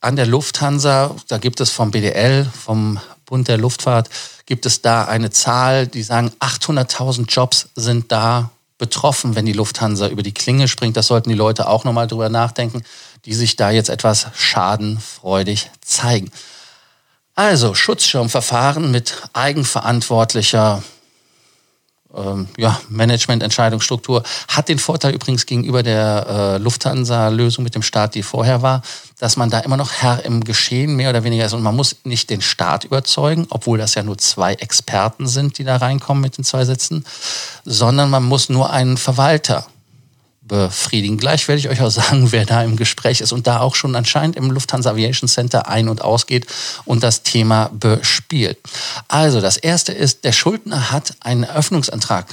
an 0.00 0.17
der 0.17 0.26
Lufthansa, 0.26 1.14
da 1.28 1.38
gibt 1.38 1.61
es 1.61 1.71
vom 1.71 1.90
BDL, 1.90 2.45
vom 2.47 3.00
Bund 3.26 3.49
der 3.49 3.59
Luftfahrt, 3.59 4.09
gibt 4.47 4.64
es 4.64 4.81
da 4.81 5.05
eine 5.05 5.31
Zahl, 5.31 5.87
die 5.87 6.02
sagen, 6.02 6.33
800.000 6.40 7.26
Jobs 7.28 7.69
sind 7.75 8.11
da 8.11 8.50
betroffen, 8.78 9.35
wenn 9.35 9.45
die 9.45 9.52
Lufthansa 9.52 10.09
über 10.09 10.23
die 10.23 10.33
Klinge 10.33 10.69
springt. 10.69 10.97
Das 10.97 11.09
sollten 11.09 11.28
die 11.28 11.35
Leute 11.35 11.69
auch 11.69 11.85
nochmal 11.85 12.07
drüber 12.07 12.28
nachdenken, 12.28 12.83
die 13.25 13.35
sich 13.35 13.57
da 13.57 13.71
jetzt 13.71 13.90
etwas 13.90 14.28
schadenfreudig 14.35 15.71
zeigen. 15.81 16.31
Also 17.38 17.73
Schutzschirmverfahren 17.73 18.90
mit 18.90 19.14
eigenverantwortlicher 19.33 20.83
ähm, 22.12 22.49
ja, 22.57 22.80
Management-Entscheidungsstruktur. 22.88 24.25
Hat 24.49 24.68
den 24.68 24.80
Vorteil 24.80 25.14
übrigens 25.14 25.47
gegenüber 25.47 25.85
der 25.85 26.26
äh, 26.28 26.59
Lufthansa-Lösung 26.59 27.62
mit 27.62 27.76
dem 27.76 27.83
Staat, 27.83 28.16
die 28.16 28.25
vorher 28.25 28.62
war, 28.62 28.83
dass 29.21 29.37
man 29.37 29.50
da 29.50 29.61
immer 29.61 29.76
noch 29.76 29.92
Herr 29.92 30.25
im 30.25 30.42
Geschehen 30.42 30.97
mehr 30.97 31.11
oder 31.11 31.23
weniger 31.23 31.47
ist. 31.47 31.52
Und 31.52 31.62
man 31.62 31.76
muss 31.76 31.99
nicht 32.02 32.28
den 32.28 32.42
Staat 32.42 32.83
überzeugen, 32.83 33.47
obwohl 33.50 33.78
das 33.78 33.95
ja 33.95 34.02
nur 34.02 34.18
zwei 34.18 34.54
Experten 34.54 35.28
sind, 35.28 35.59
die 35.59 35.64
da 35.64 35.76
reinkommen 35.76 36.21
mit 36.21 36.38
den 36.38 36.45
zwei 36.45 36.64
Sätzen, 36.64 37.04
sondern 37.64 38.11
man 38.11 38.25
muss 38.25 38.49
nur 38.49 38.71
einen 38.71 38.97
Verwalter 38.97 39.64
befriedigen. 40.49 41.19
Gleich 41.19 41.47
werde 41.47 41.61
ich 41.61 41.69
euch 41.69 41.81
auch 41.83 41.90
sagen, 41.90 42.33
wer 42.33 42.47
da 42.47 42.62
im 42.62 42.76
Gespräch 42.76 43.21
ist 43.21 43.33
und 43.33 43.47
da 43.47 43.61
auch 43.61 43.75
schon 43.75 43.95
anscheinend 43.95 44.37
im 44.37 44.50
Lufthansa 44.50 44.90
Aviation 44.90 45.28
Center 45.28 45.69
ein- 45.69 45.88
und 45.88 46.02
ausgeht 46.02 46.47
und 46.85 47.02
das 47.02 47.23
Thema 47.23 47.71
bespielt. 47.73 48.59
Also 49.07 49.40
das 49.40 49.57
erste 49.57 49.93
ist, 49.93 50.25
der 50.25 50.33
Schuldner 50.33 50.90
hat 50.90 51.14
einen 51.21 51.45
Eröffnungsantrag 51.45 52.26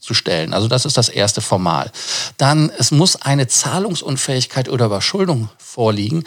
zu 0.00 0.14
stellen. 0.14 0.54
Also 0.54 0.68
das 0.68 0.84
ist 0.84 0.96
das 0.96 1.08
erste 1.08 1.40
formal. 1.40 1.90
Dann, 2.38 2.70
es 2.78 2.92
muss 2.92 3.16
eine 3.16 3.48
Zahlungsunfähigkeit 3.48 4.68
oder 4.68 4.86
Überschuldung 4.86 5.50
vorliegen. 5.58 6.24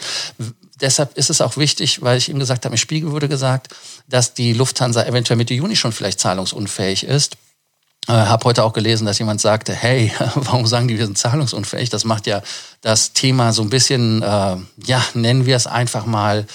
Deshalb 0.80 1.16
ist 1.16 1.30
es 1.30 1.40
auch 1.40 1.56
wichtig, 1.56 2.02
weil 2.02 2.18
ich 2.18 2.28
eben 2.28 2.38
gesagt 2.38 2.64
habe, 2.64 2.74
im 2.74 2.78
Spiegel 2.78 3.10
wurde 3.10 3.28
gesagt, 3.28 3.68
dass 4.08 4.34
die 4.34 4.52
Lufthansa 4.52 5.04
eventuell 5.04 5.36
Mitte 5.36 5.54
Juni 5.54 5.76
schon 5.76 5.92
vielleicht 5.92 6.20
zahlungsunfähig 6.20 7.04
ist. 7.04 7.36
Äh, 8.08 8.12
habe 8.12 8.44
heute 8.44 8.64
auch 8.64 8.72
gelesen, 8.72 9.06
dass 9.06 9.18
jemand 9.18 9.40
sagte, 9.40 9.74
hey, 9.74 10.12
warum 10.34 10.66
sagen 10.66 10.88
die, 10.88 10.98
wir 10.98 11.06
sind 11.06 11.18
zahlungsunfähig? 11.18 11.90
Das 11.90 12.04
macht 12.04 12.26
ja 12.26 12.42
das 12.80 13.12
Thema 13.12 13.52
so 13.52 13.62
ein 13.62 13.70
bisschen, 13.70 14.22
äh, 14.22 14.56
ja, 14.84 15.04
nennen 15.14 15.46
wir 15.46 15.56
es 15.56 15.66
einfach 15.66 16.06
mal 16.06 16.46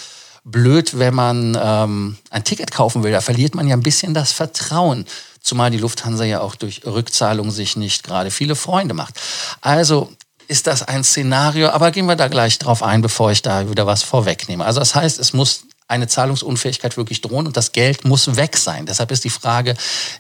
blöd, 0.44 0.98
wenn 0.98 1.14
man 1.14 1.58
ähm, 1.62 2.18
ein 2.30 2.44
Ticket 2.44 2.72
kaufen 2.72 3.04
will. 3.04 3.12
Da 3.12 3.22
verliert 3.22 3.56
man 3.56 3.68
ja 3.68 3.76
ein 3.76 3.84
bisschen 3.84 4.14
das 4.14 4.32
Vertrauen. 4.32 5.06
Zumal 5.42 5.72
die 5.72 5.78
Lufthansa 5.78 6.24
ja 6.24 6.42
auch 6.42 6.56
durch 6.56 6.86
Rückzahlung 6.86 7.52
sich 7.52 7.76
nicht 7.76 8.04
gerade 8.04 8.32
viele 8.32 8.56
Freunde 8.56 8.94
macht. 8.94 9.20
Also 9.62 10.12
ist 10.48 10.68
das 10.68 10.84
ein 10.84 11.04
Szenario, 11.04 11.70
aber 11.70 11.92
gehen 11.92 12.06
wir 12.06 12.16
da 12.16 12.28
gleich 12.28 12.60
drauf 12.60 12.84
ein, 12.84 13.02
bevor 13.02 13.32
ich 13.32 13.42
da 13.42 13.70
wieder 13.70 13.88
was 13.88 14.04
vorwegnehme. 14.04 14.66
Also 14.66 14.80
das 14.80 14.96
heißt, 14.96 15.20
es 15.20 15.34
muss 15.34 15.66
eine 15.88 16.08
Zahlungsunfähigkeit 16.08 16.98
wirklich 16.98 17.22
drohen 17.22 17.46
und 17.46 17.58
das 17.58 17.72
Geld 17.72 18.06
muss 18.06 18.36
weg 18.36 18.58
sein. 18.58 18.86
Deshalb 18.86 19.12
ist 19.12 19.24
die 19.24 19.30
Frage, 19.30 19.76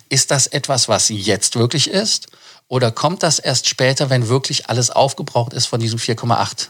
ist 0.09 0.31
das 0.31 0.47
etwas, 0.47 0.87
was 0.87 1.09
jetzt 1.09 1.55
wirklich 1.55 1.89
ist? 1.89 2.27
Oder 2.67 2.91
kommt 2.91 3.23
das 3.23 3.39
erst 3.39 3.67
später, 3.67 4.09
wenn 4.09 4.27
wirklich 4.27 4.69
alles 4.69 4.89
aufgebraucht 4.89 5.53
ist 5.53 5.67
von 5.67 5.79
diesen 5.79 5.99
4,8 5.99 6.67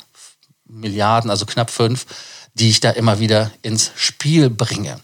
Milliarden, 0.67 1.29
also 1.29 1.45
knapp 1.45 1.69
fünf, 1.69 2.05
die 2.53 2.69
ich 2.69 2.79
da 2.79 2.89
immer 2.91 3.19
wieder 3.19 3.51
ins 3.61 3.91
Spiel 3.95 4.49
bringe? 4.49 4.99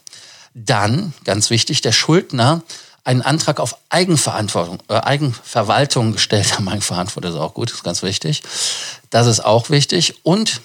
Dann, 0.54 1.14
ganz 1.24 1.50
wichtig, 1.50 1.80
der 1.80 1.92
Schuldner 1.92 2.62
einen 3.04 3.22
Antrag 3.22 3.58
auf 3.58 3.76
Eigenverantwortung, 3.88 4.78
äh, 4.88 4.94
Eigenverwaltung 4.94 6.12
gestellt 6.12 6.52
haben. 6.56 6.68
Eigenverantwortung 6.68 7.32
ist 7.32 7.38
auch 7.38 7.54
gut, 7.54 7.70
ist 7.70 7.84
ganz 7.84 8.02
wichtig. 8.02 8.42
Das 9.10 9.26
ist 9.26 9.40
auch 9.40 9.70
wichtig. 9.70 10.24
Und 10.24 10.60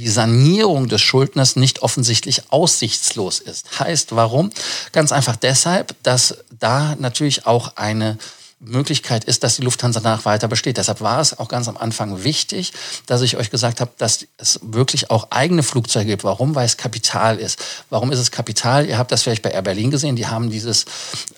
die 0.00 0.08
Sanierung 0.08 0.88
des 0.88 1.02
Schuldners 1.02 1.56
nicht 1.56 1.82
offensichtlich 1.82 2.50
aussichtslos 2.50 3.38
ist. 3.38 3.78
Heißt, 3.78 4.16
warum? 4.16 4.50
Ganz 4.92 5.12
einfach 5.12 5.36
deshalb, 5.36 5.94
dass 6.02 6.38
da 6.58 6.96
natürlich 6.98 7.46
auch 7.46 7.76
eine 7.76 8.16
Möglichkeit 8.60 9.24
ist, 9.24 9.42
dass 9.42 9.56
die 9.56 9.62
Lufthansa 9.62 10.00
danach 10.00 10.26
weiter 10.26 10.46
besteht. 10.46 10.76
Deshalb 10.76 11.00
war 11.00 11.20
es 11.20 11.38
auch 11.38 11.48
ganz 11.48 11.66
am 11.66 11.76
Anfang 11.76 12.24
wichtig, 12.24 12.72
dass 13.06 13.22
ich 13.22 13.36
euch 13.36 13.50
gesagt 13.50 13.80
habe, 13.80 13.90
dass 13.96 14.26
es 14.36 14.60
wirklich 14.62 15.10
auch 15.10 15.30
eigene 15.30 15.62
Flugzeuge 15.62 16.06
gibt. 16.06 16.24
Warum? 16.24 16.54
Weil 16.54 16.66
es 16.66 16.76
Kapital 16.76 17.38
ist. 17.38 17.58
Warum 17.88 18.12
ist 18.12 18.18
es 18.18 18.30
Kapital? 18.30 18.86
Ihr 18.86 18.98
habt 18.98 19.12
das 19.12 19.22
vielleicht 19.22 19.42
bei 19.42 19.50
Air 19.50 19.62
Berlin 19.62 19.90
gesehen. 19.90 20.16
Die 20.16 20.26
haben 20.26 20.50
dieses 20.50 20.84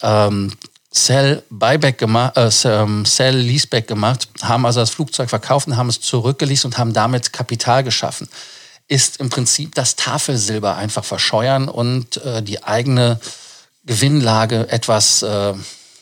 ähm, 0.02 0.52
Sell 0.92 1.42
Buyback 1.48 1.96
gemacht, 1.96 2.36
äh, 2.36 2.50
ähm, 2.64 3.04
Sell 3.06 3.36
Leaseback 3.36 3.88
gemacht, 3.88 4.28
haben 4.42 4.66
also 4.66 4.80
das 4.80 4.90
Flugzeug 4.90 5.30
verkauft 5.30 5.66
und 5.66 5.76
haben 5.76 5.88
es 5.88 6.00
zurückgeleast 6.00 6.66
und 6.66 6.76
haben 6.78 6.92
damit 6.92 7.32
Kapital 7.32 7.82
geschaffen. 7.82 8.28
Ist 8.88 9.18
im 9.18 9.30
Prinzip 9.30 9.74
das 9.74 9.96
Tafelsilber 9.96 10.76
einfach 10.76 11.04
verscheuern 11.04 11.68
und 11.68 12.18
äh, 12.18 12.42
die 12.42 12.62
eigene 12.62 13.18
Gewinnlage 13.84 14.68
etwas 14.68 15.22
äh, 15.22 15.54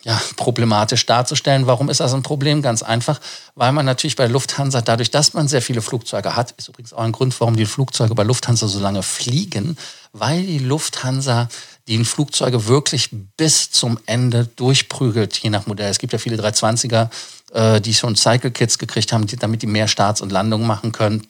ja, 0.03 0.21
problematisch 0.37 1.07
darzustellen. 1.07 1.67
Warum 1.67 1.89
ist 1.89 2.01
das 2.01 2.15
ein 2.15 2.23
Problem? 2.23 2.63
Ganz 2.63 2.83
einfach, 2.83 3.21
weil 3.55 3.73
man 3.73 3.87
natürlich 3.87 4.17
bei 4.17 4.27
Lufthansa, 4.27 4.81
dadurch, 4.81 5.11
dass 5.11 5.35
man 5.35 5.47
sehr 5.47 5.63
viele 5.63 5.83
Flugzeuge 5.83 6.37
hat, 6.37 6.53
ist 6.53 6.69
übrigens 6.69 6.93
auch 6.93 7.03
ein 7.03 7.13
Grund, 7.13 7.39
warum 7.41 7.57
die 7.57 7.67
Flugzeuge 7.67 8.15
bei 8.15 8.23
Lufthansa 8.23 8.67
so 8.67 8.81
lange 8.81 9.03
fliegen, 9.03 9.77
weil 10.13 10.43
die 10.43 10.59
Lufthansa 10.59 11.49
die 11.91 12.05
Flugzeuge 12.05 12.67
wirklich 12.67 13.11
bis 13.37 13.71
zum 13.71 13.99
Ende 14.07 14.47
durchprügelt, 14.47 15.37
je 15.39 15.51
nach 15.51 15.67
Modell. 15.67 15.91
Es 15.91 15.99
gibt 15.99 16.13
ja 16.13 16.19
viele 16.19 16.37
320er, 16.37 17.09
äh, 17.53 17.81
die 17.81 17.95
schon 17.95 18.15
Cycle 18.15 18.53
Kits 18.53 18.79
gekriegt 18.79 19.13
haben, 19.13 19.27
die, 19.27 19.37
damit 19.37 19.63
die 19.63 19.67
mehr 19.67 19.89
Starts 19.89 20.21
und 20.21 20.31
Landungen 20.31 20.67
machen 20.67 20.93
können. 20.93 21.27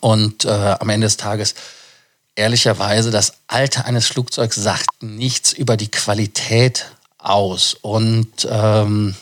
Und 0.00 0.44
äh, 0.44 0.48
am 0.48 0.88
Ende 0.88 1.06
des 1.06 1.16
Tages 1.16 1.54
ehrlicherweise, 2.34 3.12
das 3.12 3.34
Alter 3.46 3.84
eines 3.84 4.08
Flugzeugs 4.08 4.56
sagt 4.56 4.88
nichts 5.00 5.52
über 5.52 5.76
die 5.76 5.90
Qualität 5.90 6.86
aus. 7.18 7.74
Und 7.80 8.48
ähm, 8.50 9.14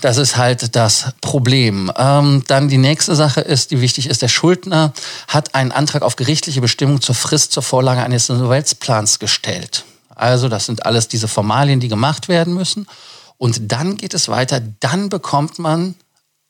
das 0.00 0.16
ist 0.16 0.36
halt 0.36 0.76
das 0.76 1.12
Problem. 1.20 1.90
Ähm, 1.96 2.44
dann 2.46 2.68
die 2.68 2.78
nächste 2.78 3.14
Sache 3.14 3.40
ist, 3.40 3.70
die 3.70 3.80
wichtig 3.80 4.08
ist, 4.08 4.22
der 4.22 4.28
Schuldner 4.28 4.92
hat 5.28 5.54
einen 5.54 5.72
Antrag 5.72 6.02
auf 6.02 6.16
gerichtliche 6.16 6.60
Bestimmung 6.60 7.00
zur 7.00 7.14
Frist 7.14 7.52
zur 7.52 7.62
Vorlage 7.62 8.02
eines 8.02 8.28
Insolvenzplans 8.28 9.18
gestellt. 9.18 9.84
Also 10.14 10.48
das 10.48 10.66
sind 10.66 10.86
alles 10.86 11.08
diese 11.08 11.28
Formalien, 11.28 11.80
die 11.80 11.88
gemacht 11.88 12.28
werden 12.28 12.54
müssen. 12.54 12.86
Und 13.36 13.72
dann 13.72 13.96
geht 13.96 14.14
es 14.14 14.28
weiter, 14.28 14.60
dann 14.80 15.08
bekommt 15.08 15.58
man 15.58 15.94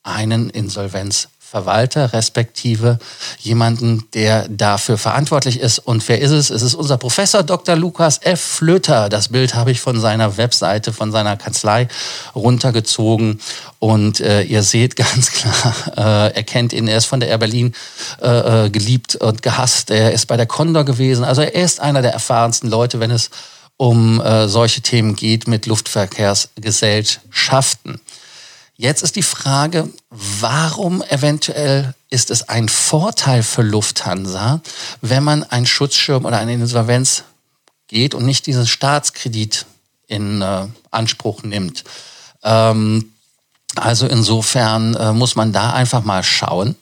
einen 0.03 0.51
Insolvenz 0.51 1.29
Verwalter, 1.47 2.13
respektive 2.13 2.99
jemanden, 3.39 4.05
der 4.15 4.49
dafür 4.49 4.99
verantwortlich 4.99 5.61
ist. 5.61 5.79
Und 5.79 6.09
wer 6.09 6.21
ist 6.21 6.31
es? 6.31 6.51
Es 6.51 6.63
ist 6.63 6.75
unser 6.75 6.97
Professor 6.97 7.43
Dr. 7.43 7.77
Lukas 7.77 8.19
F. 8.23 8.41
Flöter. 8.41 9.09
Das 9.09 9.29
Bild 9.29 9.55
habe 9.55 9.71
ich 9.71 9.81
von 9.81 10.01
seiner 10.01 10.37
Webseite, 10.37 10.93
von 10.93 11.13
seiner 11.13 11.37
Kanzlei 11.37 11.89
runtergezogen. 12.35 13.41
Und 13.79 14.21
äh, 14.21 14.43
ihr 14.43 14.63
seht 14.63 14.97
ganz 14.97 15.31
klar, 15.31 15.75
äh, 15.97 16.35
er 16.35 16.43
kennt 16.43 16.73
ihn, 16.73 16.89
er 16.89 16.97
ist 16.97 17.07
von 17.07 17.21
der 17.21 17.29
Air 17.29 17.39
Berlin 17.39 17.75
äh, 18.21 18.67
äh, 18.67 18.71
geliebt 18.71 19.17
und 19.17 19.43
gehasst. 19.43 19.91
Er 19.91 20.13
ist 20.13 20.27
bei 20.27 20.37
der 20.37 20.47
Condor 20.47 20.85
gewesen. 20.85 21.25
Also 21.25 21.43
er 21.43 21.55
ist 21.55 21.79
einer 21.79 22.03
der 22.03 22.15
erfahrensten 22.15 22.71
Leute, 22.71 23.01
wenn 23.01 23.11
es 23.11 23.31
um 23.77 24.21
äh, 24.21 24.49
solche 24.49 24.81
Themen 24.81 25.17
geht 25.17 25.49
mit 25.49 25.67
Luftverkehrsgesellschaften. 25.67 28.01
Jetzt 28.77 29.03
ist 29.03 29.15
die 29.15 29.23
Frage, 29.23 29.89
warum 30.11 31.03
eventuell 31.03 31.95
ist 32.11 32.31
es 32.31 32.49
ein 32.49 32.69
Vorteil 32.69 33.45
für 33.45 33.63
Lufthansa, 33.63 34.61
wenn 35.01 35.23
man 35.23 35.45
einen 35.45 35.67
Schutzschirm 35.67 36.25
oder 36.25 36.39
eine 36.39 36.55
Insolvenz 36.55 37.23
geht 37.87 38.15
und 38.15 38.27
nicht 38.27 38.47
diesen 38.47 38.67
Staatskredit 38.67 39.67
in 40.09 40.43
äh, 40.43 40.67
Anspruch 40.91 41.45
nimmt. 41.45 41.85
Ähm, 42.43 43.13
also 43.77 44.07
insofern 44.07 44.95
äh, 44.95 45.13
muss 45.13 45.37
man 45.37 45.53
da 45.53 45.73
einfach 45.73 46.03
mal 46.03 46.25
schauen. 46.25 46.75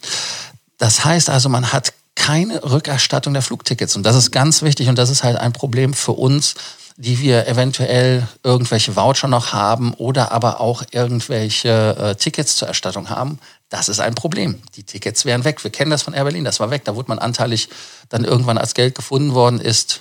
Das 0.78 1.04
heißt 1.04 1.28
also, 1.28 1.48
man 1.48 1.72
hat 1.72 1.92
keine 2.14 2.62
Rückerstattung 2.62 3.32
der 3.34 3.42
Flugtickets 3.42 3.96
und 3.96 4.02
das 4.02 4.16
ist 4.16 4.30
ganz 4.30 4.62
wichtig 4.62 4.88
und 4.88 4.96
das 4.96 5.10
ist 5.10 5.24
halt 5.24 5.36
ein 5.36 5.52
Problem 5.52 5.94
für 5.94 6.12
uns 6.12 6.54
die 6.96 7.20
wir 7.20 7.46
eventuell 7.46 8.26
irgendwelche 8.42 8.96
Voucher 8.96 9.28
noch 9.28 9.52
haben 9.52 9.94
oder 9.94 10.32
aber 10.32 10.60
auch 10.60 10.82
irgendwelche 10.90 11.96
äh, 11.96 12.14
Tickets 12.14 12.56
zur 12.56 12.68
Erstattung 12.68 13.10
haben, 13.10 13.38
das 13.68 13.88
ist 13.88 14.00
ein 14.00 14.14
Problem. 14.14 14.60
Die 14.76 14.82
Tickets 14.82 15.24
wären 15.24 15.44
weg. 15.44 15.64
Wir 15.64 15.70
kennen 15.70 15.90
das 15.90 16.02
von 16.02 16.12
Air 16.12 16.24
Berlin, 16.24 16.44
das 16.44 16.60
war 16.60 16.70
weg. 16.70 16.84
Da 16.84 16.94
wurde 16.94 17.08
man 17.08 17.18
anteilig 17.18 17.70
dann 18.10 18.24
irgendwann 18.24 18.58
als 18.58 18.74
Geld 18.74 18.94
gefunden 18.94 19.32
worden 19.32 19.60
ist, 19.60 20.00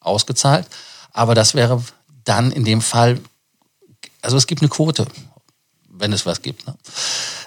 ausgezahlt. 0.00 0.66
Aber 1.12 1.34
das 1.34 1.54
wäre 1.54 1.82
dann 2.24 2.50
in 2.50 2.64
dem 2.64 2.80
Fall, 2.80 3.20
also 4.22 4.38
es 4.38 4.46
gibt 4.46 4.62
eine 4.62 4.70
Quote, 4.70 5.06
wenn 5.90 6.12
es 6.12 6.24
was 6.24 6.40
gibt. 6.40 6.66
Ne? 6.66 6.74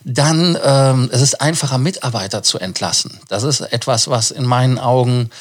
Dann, 0.03 0.57
ähm, 0.63 1.09
es 1.11 1.21
ist 1.21 1.41
einfacher, 1.41 1.79
Mitarbeiter 1.79 2.43
zu 2.43 2.59
entlassen. 2.59 3.19
Das 3.27 3.41
ist 3.41 3.61
etwas, 3.61 4.07
was 4.07 4.29
in 4.29 4.45
meinen 4.45 4.77
Augen 4.77 5.31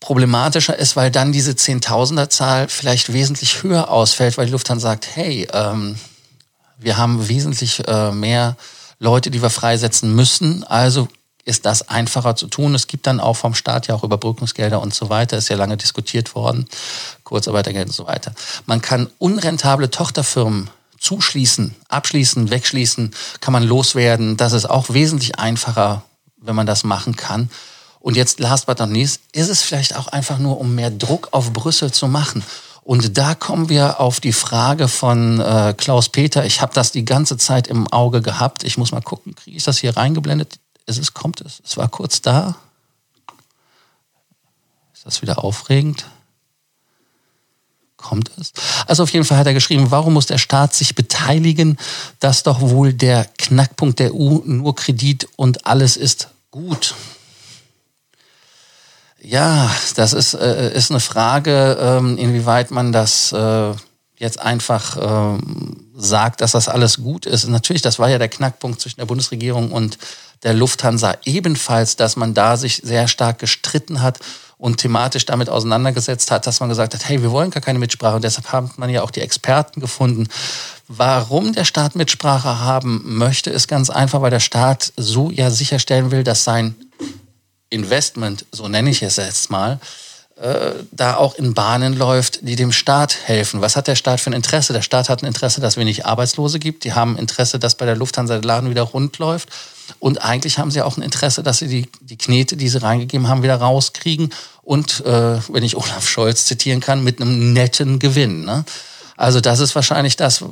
problematischer 0.00 0.78
ist, 0.78 0.96
weil 0.96 1.10
dann 1.10 1.32
diese 1.32 1.56
Zehntausender-Zahl 1.56 2.68
vielleicht 2.68 3.12
wesentlich 3.12 3.62
höher 3.62 3.90
ausfällt, 3.90 4.38
weil 4.38 4.46
die 4.46 4.52
Lufthansa 4.52 4.90
sagt, 4.90 5.08
hey, 5.14 5.48
ähm, 5.52 5.96
wir 6.78 6.96
haben 6.96 7.28
wesentlich 7.28 7.86
äh, 7.88 8.12
mehr 8.12 8.56
Leute, 9.00 9.30
die 9.30 9.42
wir 9.42 9.50
freisetzen 9.50 10.14
müssen, 10.14 10.64
also 10.64 11.08
ist 11.44 11.64
das 11.64 11.88
einfacher 11.88 12.36
zu 12.36 12.46
tun. 12.46 12.74
Es 12.74 12.86
gibt 12.86 13.06
dann 13.06 13.20
auch 13.20 13.34
vom 13.34 13.54
Staat 13.54 13.86
ja 13.86 13.94
auch 13.94 14.04
Überbrückungsgelder 14.04 14.80
und 14.80 14.94
so 14.94 15.08
weiter, 15.08 15.38
ist 15.38 15.48
ja 15.48 15.56
lange 15.56 15.78
diskutiert 15.78 16.34
worden, 16.34 16.68
Kurzarbeitergeld 17.24 17.88
und 17.88 17.94
so 17.94 18.06
weiter. 18.06 18.34
Man 18.66 18.82
kann 18.82 19.08
unrentable 19.18 19.90
Tochterfirmen 19.90 20.68
zuschließen, 20.98 21.74
abschließen, 21.88 22.50
wegschließen, 22.50 23.14
kann 23.40 23.52
man 23.52 23.62
loswerden. 23.62 24.36
Das 24.36 24.52
ist 24.52 24.66
auch 24.68 24.90
wesentlich 24.90 25.38
einfacher, 25.38 26.02
wenn 26.36 26.54
man 26.54 26.66
das 26.66 26.84
machen 26.84 27.16
kann. 27.16 27.50
Und 28.00 28.16
jetzt, 28.16 28.40
last 28.40 28.66
but 28.66 28.78
not 28.78 28.90
least, 28.90 29.20
ist 29.32 29.48
es 29.48 29.62
vielleicht 29.62 29.96
auch 29.96 30.08
einfach 30.08 30.38
nur, 30.38 30.60
um 30.60 30.74
mehr 30.74 30.90
Druck 30.90 31.28
auf 31.32 31.52
Brüssel 31.52 31.92
zu 31.92 32.08
machen. 32.08 32.44
Und 32.88 33.18
da 33.18 33.34
kommen 33.34 33.68
wir 33.68 34.00
auf 34.00 34.18
die 34.18 34.32
Frage 34.32 34.88
von 34.88 35.40
äh, 35.40 35.74
Klaus 35.76 36.08
Peter. 36.08 36.46
Ich 36.46 36.62
habe 36.62 36.72
das 36.72 36.90
die 36.90 37.04
ganze 37.04 37.36
Zeit 37.36 37.66
im 37.66 37.86
Auge 37.88 38.22
gehabt. 38.22 38.64
Ich 38.64 38.78
muss 38.78 38.92
mal 38.92 39.02
gucken, 39.02 39.34
kriege 39.34 39.58
ich 39.58 39.64
das 39.64 39.78
hier 39.78 39.94
reingeblendet? 39.96 40.58
Es, 40.86 41.12
kommt 41.12 41.42
es? 41.42 41.60
Es 41.66 41.76
war 41.76 41.88
kurz 41.88 42.22
da. 42.22 42.56
Ist 44.94 45.04
das 45.04 45.20
wieder 45.20 45.44
aufregend? 45.44 46.06
Kommt 47.98 48.30
es? 48.38 48.54
Also 48.86 49.02
auf 49.02 49.12
jeden 49.12 49.26
Fall 49.26 49.36
hat 49.36 49.46
er 49.46 49.52
geschrieben, 49.52 49.90
warum 49.90 50.14
muss 50.14 50.24
der 50.24 50.38
Staat 50.38 50.72
sich 50.72 50.94
beteiligen? 50.94 51.76
Das 52.20 52.42
doch 52.42 52.62
wohl 52.62 52.94
der 52.94 53.26
Knackpunkt 53.36 53.98
der 53.98 54.14
EU, 54.14 54.38
nur 54.46 54.74
Kredit 54.74 55.28
und 55.36 55.66
alles 55.66 55.98
ist 55.98 56.28
gut. 56.50 56.94
Ja, 59.20 59.70
das 59.96 60.12
ist, 60.12 60.34
äh, 60.34 60.72
ist 60.74 60.90
eine 60.90 61.00
Frage, 61.00 61.76
ähm, 61.80 62.16
inwieweit 62.18 62.70
man 62.70 62.92
das 62.92 63.32
äh, 63.32 63.72
jetzt 64.16 64.40
einfach 64.40 64.96
ähm, 65.00 65.90
sagt, 65.94 66.40
dass 66.40 66.52
das 66.52 66.68
alles 66.68 66.98
gut 66.98 67.26
ist. 67.26 67.48
Natürlich, 67.48 67.82
das 67.82 67.98
war 67.98 68.08
ja 68.08 68.18
der 68.18 68.28
Knackpunkt 68.28 68.80
zwischen 68.80 68.98
der 69.00 69.06
Bundesregierung 69.06 69.72
und 69.72 69.98
der 70.44 70.54
Lufthansa 70.54 71.16
ebenfalls, 71.24 71.96
dass 71.96 72.16
man 72.16 72.34
da 72.34 72.56
sich 72.56 72.80
sehr 72.84 73.08
stark 73.08 73.40
gestritten 73.40 74.02
hat 74.02 74.20
und 74.56 74.78
thematisch 74.78 75.24
damit 75.26 75.48
auseinandergesetzt 75.48 76.30
hat, 76.30 76.46
dass 76.46 76.60
man 76.60 76.68
gesagt 76.68 76.94
hat, 76.94 77.08
hey, 77.08 77.22
wir 77.22 77.30
wollen 77.30 77.50
gar 77.50 77.60
keine 77.60 77.78
Mitsprache. 77.78 78.16
Und 78.16 78.24
deshalb 78.24 78.52
hat 78.52 78.78
man 78.78 78.90
ja 78.90 79.02
auch 79.02 79.10
die 79.10 79.20
Experten 79.20 79.80
gefunden. 79.80 80.28
Warum 80.88 81.52
der 81.52 81.64
Staat 81.64 81.94
Mitsprache 81.94 82.60
haben 82.60 83.02
möchte, 83.16 83.50
ist 83.50 83.68
ganz 83.68 83.90
einfach, 83.90 84.20
weil 84.20 84.30
der 84.30 84.40
Staat 84.40 84.92
so 84.96 85.30
ja 85.30 85.50
sicherstellen 85.50 86.10
will, 86.10 86.24
dass 86.24 86.44
sein 86.44 86.74
Investment, 87.70 88.46
so 88.52 88.68
nenne 88.68 88.90
ich 88.90 89.02
es 89.02 89.16
jetzt 89.16 89.50
mal, 89.50 89.78
äh, 90.40 90.84
da 90.92 91.16
auch 91.16 91.34
in 91.34 91.52
Bahnen 91.52 91.96
läuft, 91.96 92.46
die 92.46 92.54
dem 92.54 92.70
Staat 92.70 93.16
helfen. 93.24 93.60
Was 93.60 93.74
hat 93.74 93.88
der 93.88 93.96
Staat 93.96 94.20
für 94.20 94.30
ein 94.30 94.34
Interesse? 94.34 94.72
Der 94.72 94.82
Staat 94.82 95.08
hat 95.08 95.22
ein 95.22 95.26
Interesse, 95.26 95.60
dass 95.60 95.76
wenig 95.76 96.06
Arbeitslose 96.06 96.60
gibt. 96.60 96.84
Die 96.84 96.92
haben 96.92 97.18
Interesse, 97.18 97.58
dass 97.58 97.74
bei 97.74 97.86
der 97.86 97.96
Lufthansa 97.96 98.34
der 98.34 98.44
Laden 98.44 98.70
wieder 98.70 98.82
rund 98.82 99.18
läuft. 99.18 99.48
Und 99.98 100.22
eigentlich 100.22 100.58
haben 100.58 100.70
sie 100.70 100.82
auch 100.82 100.96
ein 100.96 101.02
Interesse, 101.02 101.42
dass 101.42 101.58
sie 101.58 101.66
die, 101.66 101.88
die 102.00 102.16
Knete, 102.16 102.56
die 102.56 102.68
sie 102.68 102.80
reingegeben 102.80 103.28
haben, 103.28 103.42
wieder 103.42 103.56
rauskriegen. 103.56 104.30
Und, 104.62 105.04
äh, 105.04 105.40
wenn 105.48 105.64
ich 105.64 105.76
Olaf 105.78 106.08
Scholz 106.08 106.44
zitieren 106.44 106.80
kann, 106.80 107.02
mit 107.02 107.20
einem 107.20 107.52
netten 107.52 107.98
Gewinn. 107.98 108.44
Ne? 108.44 108.64
Also 109.18 109.40
das 109.40 109.58
ist 109.58 109.74
wahrscheinlich 109.74 110.16
das, 110.16 110.44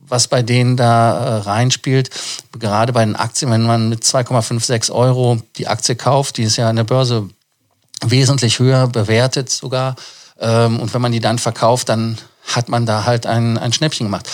was 0.00 0.28
bei 0.28 0.42
denen 0.42 0.76
da 0.76 1.12
äh, 1.12 1.36
reinspielt. 1.42 2.10
Gerade 2.58 2.94
bei 2.94 3.04
den 3.04 3.16
Aktien, 3.16 3.50
wenn 3.50 3.66
man 3.66 3.90
mit 3.90 4.02
2,56 4.02 4.90
Euro 4.90 5.38
die 5.56 5.68
Aktie 5.68 5.94
kauft, 5.94 6.38
die 6.38 6.44
ist 6.44 6.56
ja 6.56 6.68
an 6.68 6.76
der 6.76 6.84
Börse 6.84 7.28
wesentlich 8.02 8.58
höher 8.58 8.86
bewertet 8.88 9.50
sogar. 9.50 9.94
Ähm, 10.40 10.80
und 10.80 10.92
wenn 10.94 11.02
man 11.02 11.12
die 11.12 11.20
dann 11.20 11.38
verkauft, 11.38 11.90
dann 11.90 12.16
hat 12.46 12.70
man 12.70 12.86
da 12.86 13.04
halt 13.04 13.26
ein, 13.26 13.58
ein 13.58 13.74
Schnäppchen 13.74 14.06
gemacht. 14.06 14.28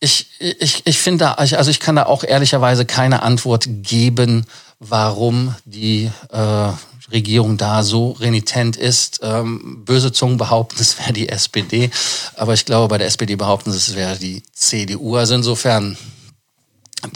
Ich, 0.00 0.26
ich, 0.40 0.82
ich 0.84 0.98
finde, 0.98 1.38
also 1.38 1.70
ich 1.70 1.80
kann 1.80 1.96
da 1.96 2.06
auch 2.06 2.24
ehrlicherweise 2.24 2.84
keine 2.84 3.22
Antwort 3.22 3.66
geben, 3.68 4.46
warum 4.80 5.54
die 5.64 6.10
äh, 6.30 6.68
Regierung 7.10 7.56
da 7.56 7.82
so 7.82 8.12
renitent 8.12 8.76
ist. 8.76 9.20
Ähm, 9.22 9.84
böse 9.84 10.12
Zungen 10.12 10.36
behaupten, 10.36 10.76
es 10.80 10.98
wäre 10.98 11.12
die 11.12 11.28
SPD, 11.28 11.90
aber 12.36 12.54
ich 12.54 12.64
glaube, 12.64 12.88
bei 12.88 12.98
der 12.98 13.06
SPD 13.06 13.36
behaupten 13.36 13.72
sie, 13.72 13.78
es 13.78 13.94
wäre 13.94 14.18
die 14.18 14.42
CDU. 14.52 15.16
Also 15.16 15.34
insofern, 15.34 15.96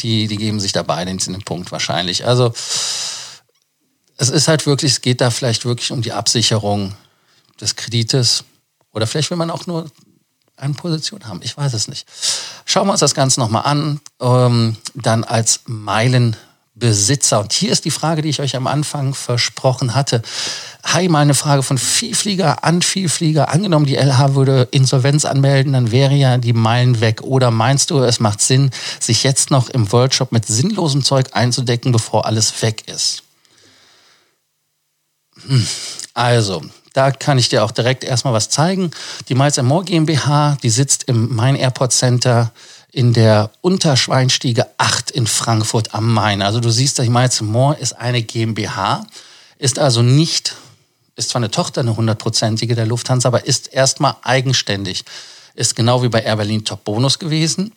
die, 0.01 0.27
die 0.27 0.37
geben 0.37 0.61
sich 0.61 0.73
da 0.73 0.83
beide 0.83 1.11
in 1.11 1.19
den 1.19 1.43
Punkt 1.43 1.73
wahrscheinlich. 1.73 2.27
Also 2.27 2.53
es 4.17 4.31
ist 4.31 4.49
halt 4.49 4.67
wirklich, 4.67 4.93
es 4.93 5.01
geht 5.01 5.21
da 5.21 5.31
vielleicht 5.31 5.65
wirklich 5.65 5.93
um 5.93 6.03
die 6.03 6.13
Absicherung 6.13 6.95
des 7.61 7.77
Kredites 7.77 8.45
oder 8.93 9.07
vielleicht 9.07 9.31
will 9.31 9.37
man 9.37 9.51
auch 9.51 9.67
nur 9.67 9.91
eine 10.57 10.75
Position 10.75 11.27
haben. 11.27 11.41
Ich 11.43 11.57
weiß 11.57 11.73
es 11.73 11.89
nicht. 11.89 12.07
Schauen 12.65 12.89
wir 12.89 12.93
uns 12.93 13.01
das 13.01 13.15
Ganze 13.15 13.41
nochmal 13.41 13.65
an. 13.65 14.01
Ähm, 14.21 14.77
dann 14.95 15.25
als 15.25 15.61
Meilen 15.67 16.37
Besitzer. 16.79 17.41
Und 17.41 17.53
hier 17.53 17.73
ist 17.73 17.85
die 17.85 17.91
Frage, 17.91 18.23
die 18.23 18.29
ich 18.29 18.41
euch 18.41 18.57
am 18.57 18.67
Anfang 18.67 19.15
versprochen 19.15 19.95
hatte. 19.95 20.23
Hi, 20.85 21.09
mal 21.09 21.21
eine 21.21 21.35
Frage 21.35 21.63
von 21.63 21.77
Vielflieger 21.77 22.65
an 22.65 22.83
Vielflieger. 22.83 23.51
Angenommen, 23.51 23.87
die 23.87 23.97
LH 23.97 24.35
würde 24.35 24.69
Insolvenz 24.71 25.25
anmelden, 25.25 25.73
dann 25.73 25.91
wäre 25.91 26.15
ja 26.15 26.39
die 26.39 26.53
Meilen 26.53 27.01
weg. 27.01 27.23
Oder 27.23 27.51
meinst 27.51 27.91
du, 27.91 27.99
es 27.99 28.21
macht 28.21 28.41
Sinn, 28.41 28.71
sich 29.01 29.23
jetzt 29.23 29.51
noch 29.51 29.69
im 29.69 29.91
Worldshop 29.93 30.33
mit 30.33 30.47
sinnlosem 30.47 31.05
Zeug 31.05 31.31
einzudecken, 31.33 31.93
bevor 31.93 32.27
alles 32.27 32.63
weg 32.63 32.85
ist? 32.87 33.23
Hm. 35.47 35.67
Also, 36.15 36.63
da 36.93 37.11
kann 37.11 37.39
ich 37.39 37.49
dir 37.49 37.65
auch 37.65 37.71
direkt 37.71 38.03
erstmal 38.03 38.35
was 38.35 38.49
zeigen. 38.49 38.91
Die 39.29 39.35
Miles 39.35 39.61
More 39.63 39.85
GmbH, 39.85 40.57
die 40.63 40.71
sitzt 40.71 41.05
im 41.05 41.35
Main 41.35 41.55
Airport 41.55 41.93
Center 41.93 42.53
in 42.93 43.13
der 43.13 43.51
Unterschweinstiege 43.61 44.67
8 44.79 45.11
in 45.11 45.27
Frankfurt 45.27 45.95
am 45.95 46.13
Main. 46.13 46.43
Also 46.43 46.61
du 46.61 46.71
siehst, 46.71 46.99
die 46.99 47.11
Miles 47.11 47.41
More 47.43 47.77
ist 47.77 47.95
eine 47.95 48.23
GmbH, 48.23 49.07
ist 49.59 49.79
also 49.79 50.03
nicht, 50.03 50.57
ist 51.17 51.31
zwar 51.31 51.41
eine 51.41 51.51
Tochter, 51.51 51.83
eine 51.83 51.97
hundertprozentige 51.97 52.75
der 52.75 52.87
Lufthansa, 52.87 53.29
aber 53.29 53.47
ist 53.47 53.73
erstmal 53.73 54.17
eigenständig. 54.23 55.05
Ist 55.55 55.77
genau 55.77 56.03
wie 56.03 56.09
bei 56.09 56.23
Air 56.23 56.37
Berlin 56.37 56.65
Top 56.65 56.85
Bonus 56.85 57.19
gewesen. 57.19 57.73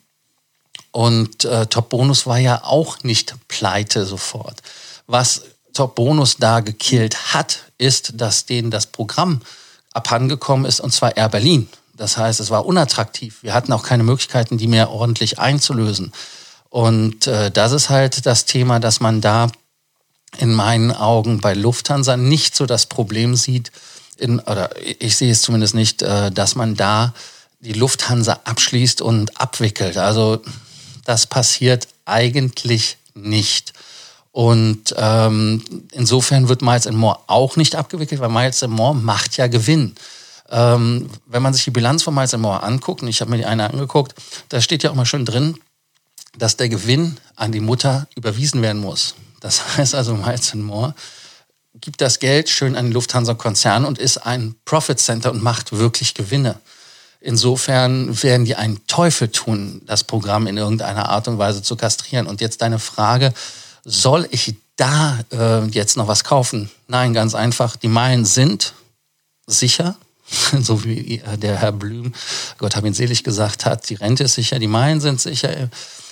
Und 0.92 1.44
äh, 1.44 1.66
Top 1.66 1.88
Bonus 1.90 2.26
war 2.26 2.38
ja 2.38 2.62
auch 2.64 3.02
nicht 3.02 3.34
pleite 3.48 4.06
sofort. 4.06 4.62
Was 5.06 5.42
Top 5.74 5.94
Bonus 5.94 6.36
da 6.36 6.60
gekillt 6.60 7.34
hat, 7.34 7.60
ist, 7.78 8.12
dass 8.20 8.46
denen 8.46 8.70
das 8.70 8.86
Programm 8.86 9.40
abhandengekommen 9.92 10.64
ist, 10.64 10.80
und 10.80 10.92
zwar 10.92 11.16
Air 11.16 11.28
Berlin. 11.28 11.68
Das 12.02 12.16
heißt, 12.16 12.40
es 12.40 12.50
war 12.50 12.66
unattraktiv. 12.66 13.38
Wir 13.42 13.54
hatten 13.54 13.72
auch 13.72 13.84
keine 13.84 14.02
Möglichkeiten, 14.02 14.58
die 14.58 14.66
mehr 14.66 14.90
ordentlich 14.90 15.38
einzulösen. 15.38 16.10
Und 16.68 17.28
äh, 17.28 17.52
das 17.52 17.70
ist 17.70 17.90
halt 17.90 18.26
das 18.26 18.44
Thema, 18.44 18.80
dass 18.80 18.98
man 18.98 19.20
da 19.20 19.52
in 20.38 20.52
meinen 20.52 20.90
Augen 20.90 21.40
bei 21.40 21.54
Lufthansa 21.54 22.16
nicht 22.16 22.56
so 22.56 22.66
das 22.66 22.86
Problem 22.86 23.36
sieht, 23.36 23.70
in, 24.16 24.40
oder 24.40 24.70
ich 24.98 25.16
sehe 25.16 25.30
es 25.30 25.42
zumindest 25.42 25.76
nicht, 25.76 26.02
äh, 26.02 26.32
dass 26.32 26.56
man 26.56 26.74
da 26.74 27.14
die 27.60 27.74
Lufthansa 27.74 28.40
abschließt 28.46 29.00
und 29.00 29.40
abwickelt. 29.40 29.96
Also 29.96 30.42
das 31.04 31.28
passiert 31.28 31.86
eigentlich 32.04 32.96
nicht. 33.14 33.74
Und 34.32 34.92
ähm, 34.98 35.62
insofern 35.92 36.48
wird 36.48 36.62
Miles 36.62 36.90
More 36.90 37.20
auch 37.28 37.54
nicht 37.54 37.76
abgewickelt, 37.76 38.20
weil 38.20 38.28
Miles 38.28 38.66
More 38.66 38.96
macht 38.96 39.36
ja 39.36 39.46
Gewinn. 39.46 39.94
Ähm, 40.52 41.08
wenn 41.26 41.42
man 41.42 41.54
sich 41.54 41.64
die 41.64 41.70
Bilanz 41.70 42.02
von 42.02 42.14
Miles 42.14 42.36
More 42.36 42.62
anguckt, 42.62 43.02
und 43.02 43.08
ich 43.08 43.22
habe 43.22 43.30
mir 43.30 43.38
die 43.38 43.46
eine 43.46 43.70
angeguckt, 43.70 44.14
da 44.50 44.60
steht 44.60 44.82
ja 44.82 44.90
auch 44.90 44.94
mal 44.94 45.06
schön 45.06 45.24
drin, 45.24 45.58
dass 46.36 46.58
der 46.58 46.68
Gewinn 46.68 47.16
an 47.36 47.52
die 47.52 47.60
Mutter 47.60 48.06
überwiesen 48.14 48.60
werden 48.60 48.80
muss. 48.80 49.14
Das 49.40 49.76
heißt 49.76 49.94
also, 49.94 50.14
Miles 50.14 50.54
More 50.54 50.94
gibt 51.80 52.02
das 52.02 52.18
Geld 52.18 52.50
schön 52.50 52.76
an 52.76 52.86
den 52.86 52.92
Lufthansa-Konzern 52.92 53.86
und 53.86 53.98
ist 53.98 54.18
ein 54.18 54.54
Profit 54.66 55.00
Center 55.00 55.32
und 55.32 55.42
macht 55.42 55.72
wirklich 55.72 56.12
Gewinne. 56.12 56.60
Insofern 57.18 58.22
werden 58.22 58.44
die 58.44 58.56
einen 58.56 58.86
Teufel 58.86 59.28
tun, 59.28 59.80
das 59.86 60.04
Programm 60.04 60.46
in 60.46 60.58
irgendeiner 60.58 61.08
Art 61.08 61.28
und 61.28 61.38
Weise 61.38 61.62
zu 61.62 61.76
kastrieren. 61.76 62.26
Und 62.26 62.40
jetzt 62.40 62.60
deine 62.60 62.78
Frage, 62.78 63.32
soll 63.84 64.28
ich 64.30 64.54
da 64.76 65.20
äh, 65.30 65.64
jetzt 65.68 65.96
noch 65.96 66.08
was 66.08 66.24
kaufen? 66.24 66.70
Nein, 66.88 67.14
ganz 67.14 67.34
einfach. 67.34 67.76
Die 67.76 67.88
Meilen 67.88 68.24
sind 68.24 68.74
sicher, 69.46 69.96
so 70.60 70.84
wie 70.84 71.18
äh, 71.18 71.38
der 71.38 71.56
Herr 71.56 71.72
Blüm, 71.72 72.12
Gott 72.58 72.76
hab 72.76 72.84
ihn 72.84 72.94
selig 72.94 73.24
gesagt 73.24 73.64
hat, 73.64 73.88
die 73.88 73.94
Rente 73.94 74.24
ist 74.24 74.34
sicher, 74.34 74.58
die 74.58 74.66
Meilen 74.66 75.00
sind 75.00 75.20
sicher, 75.20 75.70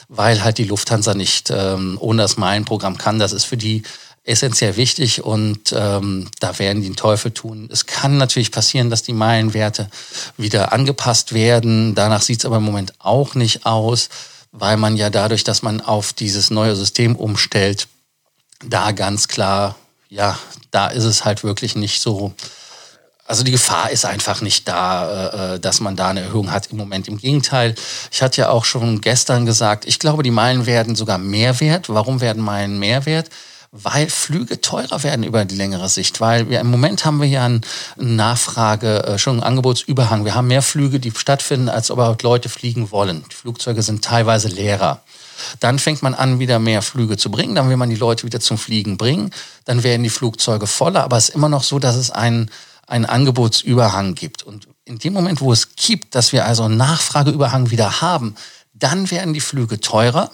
weil 0.09 0.43
halt 0.43 0.59
die 0.59 0.65
Lufthansa 0.65 1.15
nicht 1.15 1.51
ähm, 1.51 1.97
ohne 2.01 2.23
das 2.23 2.37
Meilenprogramm 2.37 2.99
kann. 2.99 3.19
Das 3.19 3.33
ist 3.33 3.45
für 3.45 3.57
die 3.57 3.83
essentiell 4.25 4.77
wichtig 4.77 5.25
und 5.25 5.73
ähm, 5.75 6.29
da 6.41 6.59
werden 6.59 6.83
die 6.83 6.89
den 6.89 6.97
Teufel 6.97 7.31
tun. 7.31 7.69
Es 7.73 7.87
kann 7.87 8.19
natürlich 8.19 8.53
passieren, 8.53 8.91
dass 8.91 9.03
die 9.03 9.15
Meilenwerte 9.15 9.89
wieder 10.37 10.73
angepasst 10.73 11.33
werden. 11.33 11.95
Danach 11.95 12.23
sieht 12.23 12.41
es 12.41 12.45
aber 12.45 12.59
im 12.59 12.65
Moment 12.65 12.93
auch 12.99 13.35
nicht 13.35 13.65
aus 13.65 14.09
weil 14.53 14.77
man 14.77 14.97
ja 14.97 15.11
dadurch, 15.11 15.45
dass 15.45 15.63
man 15.63 15.81
auf 15.81 16.13
dieses 16.13 16.51
neue 16.51 16.77
System 16.77 17.17
umstellt, 17.17 17.89
da 18.65 18.93
ganz 18.93 19.29
klar, 19.29 19.77
ja, 20.09 20.39
da 20.71 20.89
ist 20.89 21.05
es 21.05 21.25
halt 21.25 21.45
wirklich 21.45 21.77
nicht 21.77 22.01
so. 22.01 22.35
Also 23.31 23.45
die 23.45 23.53
Gefahr 23.53 23.91
ist 23.93 24.05
einfach 24.05 24.41
nicht 24.41 24.67
da, 24.67 25.55
äh, 25.55 25.61
dass 25.61 25.79
man 25.79 25.95
da 25.95 26.09
eine 26.09 26.23
Erhöhung 26.23 26.51
hat 26.51 26.67
im 26.73 26.79
Moment. 26.79 27.07
Im 27.07 27.17
Gegenteil, 27.17 27.77
ich 28.11 28.23
hatte 28.23 28.41
ja 28.41 28.49
auch 28.49 28.65
schon 28.65 29.01
gestern 29.01 29.47
gesagt, 29.47 29.85
ich 29.85 30.01
glaube, 30.01 30.25
die 30.25 30.33
Meilen 30.33 30.67
werden 30.67 30.97
sogar 30.97 31.17
mehr 31.17 31.61
wert. 31.61 31.89
Warum 31.89 32.21
werden 32.21 32.43
Meilen 32.43 32.81
mehr 32.81 33.07
wert? 33.07 33.31
weil 33.73 34.11
Flüge 34.11 34.61
teurer 34.61 35.05
werden 35.05 35.23
über 35.23 35.45
die 35.45 35.55
längere 35.55 35.89
Sicht. 35.89 36.21
Weil 36.21 36.51
wir 36.51 36.59
im 36.59 36.73
Moment 36.73 37.05
haben 37.05 37.21
wir 37.21 37.29
ja 37.29 37.45
eine 37.45 37.61
Nachfrage, 37.95 39.05
äh, 39.05 39.17
schon 39.17 39.35
einen 39.35 39.45
Angebotsüberhang. 39.45 40.25
Wir 40.25 40.35
haben 40.35 40.49
mehr 40.49 40.63
Flüge, 40.63 40.99
die 40.99 41.13
stattfinden, 41.13 41.69
als 41.69 41.91
überhaupt 41.91 42.25
Leute 42.25 42.49
fliegen 42.49 42.91
wollen. 42.91 43.25
Die 43.31 43.37
Flugzeuge 43.37 43.83
sind 43.83 44.05
teilweise 44.05 44.49
leerer. 44.49 45.03
Dann 45.61 45.79
fängt 45.79 46.03
man 46.03 46.15
an, 46.15 46.41
wieder 46.41 46.59
mehr 46.59 46.83
Flüge 46.83 47.17
zu 47.17 47.31
bringen. 47.31 47.55
Dann 47.55 47.69
will 47.69 47.77
man 47.77 47.91
die 47.91 47.95
Leute 47.95 48.27
wieder 48.27 48.41
zum 48.41 48.59
Fliegen 48.59 48.97
bringen. 48.97 49.31
Dann 49.67 49.85
werden 49.85 50.03
die 50.03 50.11
Flugzeuge 50.11 50.67
voller. 50.67 51.05
Aber 51.05 51.17
es 51.17 51.29
ist 51.29 51.37
immer 51.37 51.49
noch 51.49 51.63
so, 51.63 51.79
dass 51.79 51.95
es 51.95 52.11
einen 52.11 52.51
einen 52.91 53.07
Angebotsüberhang 53.07 54.15
gibt. 54.15 54.43
Und 54.43 54.69
in 54.85 54.99
dem 54.99 55.13
Moment, 55.13 55.41
wo 55.41 55.53
es 55.53 55.77
gibt, 55.77 56.15
dass 56.15 56.33
wir 56.33 56.45
also 56.45 56.65
einen 56.65 56.77
Nachfrageüberhang 56.77 57.71
wieder 57.71 58.01
haben, 58.01 58.35
dann 58.75 59.11
werden 59.11 59.33
die 59.33 59.41
Flüge 59.41 59.81
teurer. 59.81 60.31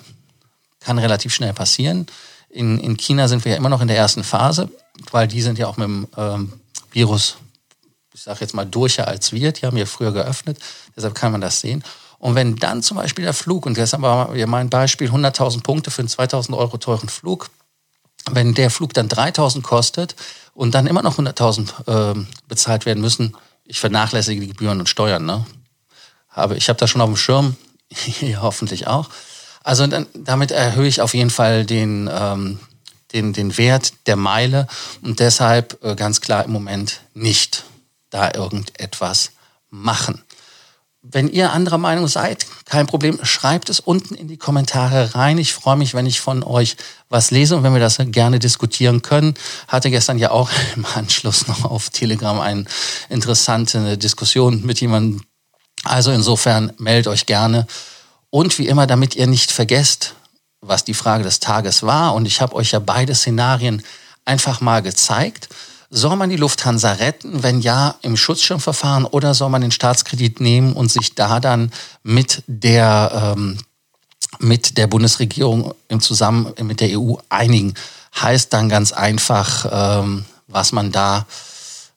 Kann 0.80 0.98
relativ 0.98 1.34
schnell 1.34 1.52
passieren. 1.52 2.06
In, 2.48 2.80
in 2.80 2.96
China 2.96 3.28
sind 3.28 3.44
wir 3.44 3.52
ja 3.52 3.58
immer 3.58 3.68
noch 3.68 3.82
in 3.82 3.88
der 3.88 3.96
ersten 3.98 4.24
Phase, 4.24 4.70
weil 5.10 5.28
die 5.28 5.42
sind 5.42 5.58
ja 5.58 5.66
auch 5.66 5.76
mit 5.76 5.86
dem 5.86 6.08
ähm, 6.16 6.52
Virus, 6.90 7.36
ich 8.14 8.22
sage 8.22 8.40
jetzt 8.40 8.54
mal, 8.54 8.64
durcher 8.64 9.06
als 9.06 9.32
wir. 9.32 9.52
Die 9.52 9.66
haben 9.66 9.76
ja 9.76 9.84
früher 9.84 10.12
geöffnet. 10.12 10.58
Deshalb 10.96 11.14
kann 11.14 11.32
man 11.32 11.42
das 11.42 11.60
sehen. 11.60 11.84
Und 12.18 12.34
wenn 12.34 12.56
dann 12.56 12.82
zum 12.82 12.96
Beispiel 12.96 13.24
der 13.24 13.34
Flug, 13.34 13.66
und 13.66 13.76
deshalb 13.76 14.02
war 14.02 14.34
ja 14.34 14.46
mein 14.46 14.70
Beispiel 14.70 15.10
100.000 15.10 15.62
Punkte 15.62 15.90
für 15.90 16.00
einen 16.00 16.08
2.000 16.08 16.56
Euro 16.56 16.78
teuren 16.78 17.10
Flug, 17.10 17.50
wenn 18.30 18.54
der 18.54 18.70
Flug 18.70 18.94
dann 18.94 19.08
3.000 19.08 19.60
kostet 19.60 20.16
und 20.56 20.74
dann 20.74 20.86
immer 20.86 21.02
noch 21.02 21.18
100.000 21.18 22.14
äh, 22.16 22.26
bezahlt 22.48 22.86
werden 22.86 23.00
müssen, 23.00 23.36
ich 23.64 23.78
vernachlässige 23.78 24.40
die 24.40 24.48
Gebühren 24.48 24.80
und 24.80 24.88
Steuern. 24.88 25.24
Ne? 25.24 25.44
Habe, 26.30 26.56
ich 26.56 26.68
habe 26.68 26.78
das 26.78 26.90
schon 26.90 27.02
auf 27.02 27.10
dem 27.10 27.16
Schirm, 27.16 27.56
hoffentlich 28.40 28.86
auch. 28.86 29.08
Also 29.62 29.86
dann, 29.86 30.06
damit 30.14 30.50
erhöhe 30.50 30.88
ich 30.88 31.00
auf 31.00 31.14
jeden 31.14 31.30
Fall 31.30 31.66
den, 31.66 32.08
ähm, 32.12 32.58
den, 33.12 33.32
den 33.32 33.56
Wert 33.58 33.92
der 34.06 34.16
Meile 34.16 34.66
und 35.02 35.20
deshalb 35.20 35.82
äh, 35.84 35.94
ganz 35.94 36.20
klar 36.20 36.44
im 36.44 36.52
Moment 36.52 37.00
nicht 37.14 37.64
da 38.10 38.32
irgendetwas 38.32 39.32
machen. 39.68 40.22
Wenn 41.12 41.28
ihr 41.28 41.52
anderer 41.52 41.78
Meinung 41.78 42.08
seid, 42.08 42.46
kein 42.64 42.86
Problem, 42.86 43.18
schreibt 43.22 43.70
es 43.70 43.80
unten 43.80 44.14
in 44.14 44.26
die 44.28 44.38
Kommentare 44.38 45.14
rein. 45.14 45.38
Ich 45.38 45.54
freue 45.54 45.76
mich, 45.76 45.94
wenn 45.94 46.06
ich 46.06 46.20
von 46.20 46.42
euch 46.42 46.76
was 47.08 47.30
lese 47.30 47.56
und 47.56 47.62
wenn 47.62 47.74
wir 47.74 47.80
das 47.80 47.98
gerne 48.06 48.38
diskutieren 48.38 49.02
können. 49.02 49.34
Hatte 49.68 49.90
gestern 49.90 50.18
ja 50.18 50.30
auch 50.30 50.50
im 50.76 50.84
Anschluss 50.94 51.46
noch 51.46 51.64
auf 51.64 51.90
Telegram 51.90 52.40
eine 52.40 52.64
interessante 53.08 53.96
Diskussion 53.96 54.64
mit 54.64 54.80
jemandem. 54.80 55.22
Also 55.84 56.10
insofern 56.10 56.72
meldet 56.78 57.06
euch 57.06 57.26
gerne. 57.26 57.66
Und 58.30 58.58
wie 58.58 58.66
immer, 58.66 58.86
damit 58.86 59.14
ihr 59.14 59.28
nicht 59.28 59.52
vergesst, 59.52 60.14
was 60.60 60.84
die 60.84 60.94
Frage 60.94 61.22
des 61.22 61.38
Tages 61.38 61.84
war, 61.84 62.14
und 62.14 62.26
ich 62.26 62.40
habe 62.40 62.56
euch 62.56 62.72
ja 62.72 62.80
beide 62.80 63.14
Szenarien 63.14 63.82
einfach 64.24 64.60
mal 64.60 64.82
gezeigt. 64.82 65.48
Soll 65.90 66.16
man 66.16 66.30
die 66.30 66.36
Lufthansa 66.36 66.92
retten? 66.92 67.42
Wenn 67.42 67.60
ja, 67.60 67.94
im 68.02 68.16
Schutzschirmverfahren 68.16 69.04
oder 69.04 69.34
soll 69.34 69.50
man 69.50 69.62
den 69.62 69.70
Staatskredit 69.70 70.40
nehmen 70.40 70.72
und 70.72 70.90
sich 70.90 71.14
da 71.14 71.40
dann 71.40 71.72
mit 72.02 72.42
der, 72.46 73.34
ähm, 73.36 73.58
mit 74.38 74.76
der 74.78 74.86
Bundesregierung 74.88 75.74
im 75.88 76.00
Zusammen 76.00 76.52
mit 76.62 76.80
der 76.80 76.98
EU 76.98 77.14
einigen? 77.28 77.74
Heißt 78.20 78.52
dann 78.52 78.68
ganz 78.68 78.92
einfach, 78.92 80.00
ähm, 80.02 80.24
was 80.48 80.72
man 80.72 80.90
da, 80.90 81.26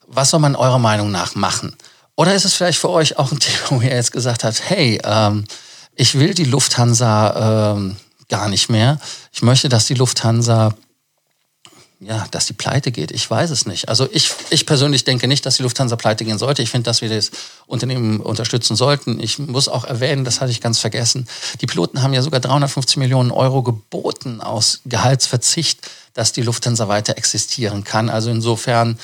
was 0.08 0.30
soll 0.30 0.40
man 0.40 0.56
eurer 0.56 0.80
Meinung 0.80 1.12
nach 1.12 1.36
machen? 1.36 1.76
Oder 2.16 2.36
ist 2.36 2.46
es 2.46 2.54
vielleicht 2.54 2.80
für 2.80 2.90
euch 2.90 3.18
auch 3.18 3.32
ein 3.32 3.40
Thema, 3.40 3.70
wo 3.70 3.82
ihr 3.82 3.96
jetzt 3.96 4.12
gesagt 4.12 4.44
habt, 4.44 4.70
hey, 4.70 5.00
ähm, 5.04 5.46
ich 5.96 6.16
will 6.20 6.34
die 6.34 6.46
Lufthansa 6.46 7.74
ähm, 7.74 7.98
gar 8.30 8.48
nicht 8.48 8.70
mehr. 8.70 9.00
Ich 9.34 9.42
möchte, 9.42 9.70
dass 9.70 9.86
die 9.86 9.96
Lufthansa 9.96 10.74
ja, 12.02 12.26
dass 12.32 12.46
die 12.46 12.54
pleite 12.54 12.92
geht. 12.92 13.12
Ich 13.12 13.30
weiß 13.30 13.50
es 13.50 13.66
nicht. 13.66 13.90
Also 13.90 14.08
ich, 14.12 14.32
ich 14.52 14.66
persönlich 14.66 15.04
denke 15.04 15.28
nicht, 15.28 15.46
dass 15.46 15.58
die 15.58 15.64
Lufthansa 15.64 15.98
pleite 15.98 16.24
gehen 16.24 16.38
sollte. 16.38 16.62
Ich 16.62 16.70
finde, 16.70 16.86
dass 16.86 17.02
wir 17.02 17.10
das 17.10 17.32
Unternehmen 17.68 18.22
unterstützen 18.22 18.78
sollten. 18.78 19.20
Ich 19.20 19.38
muss 19.38 19.68
auch 19.68 19.84
erwähnen, 19.84 20.24
das 20.24 20.40
hatte 20.40 20.52
ich 20.52 20.62
ganz 20.62 20.80
vergessen. 20.80 21.28
Die 21.60 21.66
Piloten 21.66 22.02
haben 22.02 22.14
ja 22.14 22.22
sogar 22.22 22.40
350 22.40 22.98
Millionen 22.98 23.32
Euro 23.32 23.64
geboten 23.64 24.40
aus 24.40 24.80
Gehaltsverzicht, 24.86 25.90
dass 26.14 26.32
die 26.32 26.42
Lufthansa 26.42 26.88
weiter 26.88 27.18
existieren 27.18 27.84
kann. 27.84 28.10
Also 28.10 28.30
insofern 28.30 28.98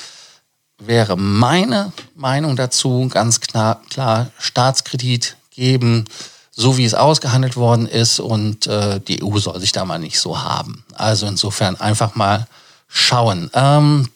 wäre 0.78 1.18
meine 1.18 1.92
Meinung 2.16 2.56
dazu 2.56 3.10
ganz 3.10 3.42
klar, 3.42 3.82
klar 3.90 4.32
Staatskredit 4.40 5.36
geben, 5.52 6.06
so 6.52 6.78
wie 6.78 6.86
es 6.86 6.94
ausgehandelt 6.94 7.58
worden 7.58 7.88
ist 7.88 8.22
und 8.22 8.68
äh, 8.68 9.02
die 9.02 9.22
EU 9.22 9.38
soll 9.40 9.60
sich 9.60 9.74
da 9.74 9.84
mal 9.84 10.00
nicht 10.00 10.18
so 10.18 10.42
haben. 10.42 10.86
Also 10.94 11.28
insofern 11.28 11.76
einfach 11.76 12.16
mal 12.16 12.48
schauen. 12.88 13.50
Ähm, 13.54 14.10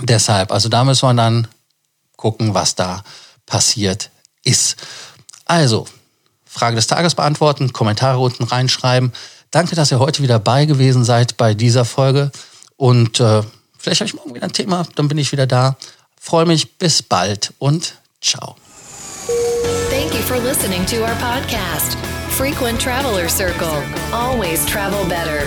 deshalb, 0.00 0.52
also 0.52 0.68
da 0.68 0.84
müssen 0.84 1.08
wir 1.08 1.14
dann 1.14 1.48
gucken, 2.16 2.54
was 2.54 2.74
da 2.74 3.02
passiert 3.46 4.10
ist. 4.44 4.76
Also, 5.44 5.86
Frage 6.44 6.76
des 6.76 6.86
Tages 6.86 7.14
beantworten, 7.14 7.72
Kommentare 7.72 8.18
unten 8.18 8.44
reinschreiben. 8.44 9.12
Danke, 9.50 9.76
dass 9.76 9.90
ihr 9.90 9.98
heute 9.98 10.22
wieder 10.22 10.38
bei 10.38 10.66
gewesen 10.66 11.04
seid 11.04 11.36
bei 11.36 11.54
dieser 11.54 11.84
Folge. 11.84 12.30
Und 12.76 13.20
äh, 13.20 13.42
vielleicht 13.78 14.00
habe 14.00 14.08
ich 14.08 14.14
morgen 14.14 14.34
wieder 14.34 14.44
ein 14.44 14.52
Thema, 14.52 14.86
dann 14.96 15.08
bin 15.08 15.18
ich 15.18 15.32
wieder 15.32 15.46
da. 15.46 15.76
Freue 16.20 16.46
mich, 16.46 16.78
bis 16.78 17.02
bald 17.02 17.54
und 17.58 17.94
ciao. 18.20 18.56
Thank 19.90 20.14
you 20.14 20.22
for 20.22 20.38
listening 20.38 20.84
to 20.86 20.96
our 21.02 21.14
podcast, 21.16 21.96
Frequent 22.30 22.80
Traveler 22.80 23.28
Circle. 23.28 23.82
Always 24.12 24.64
travel 24.66 25.04
better. 25.04 25.46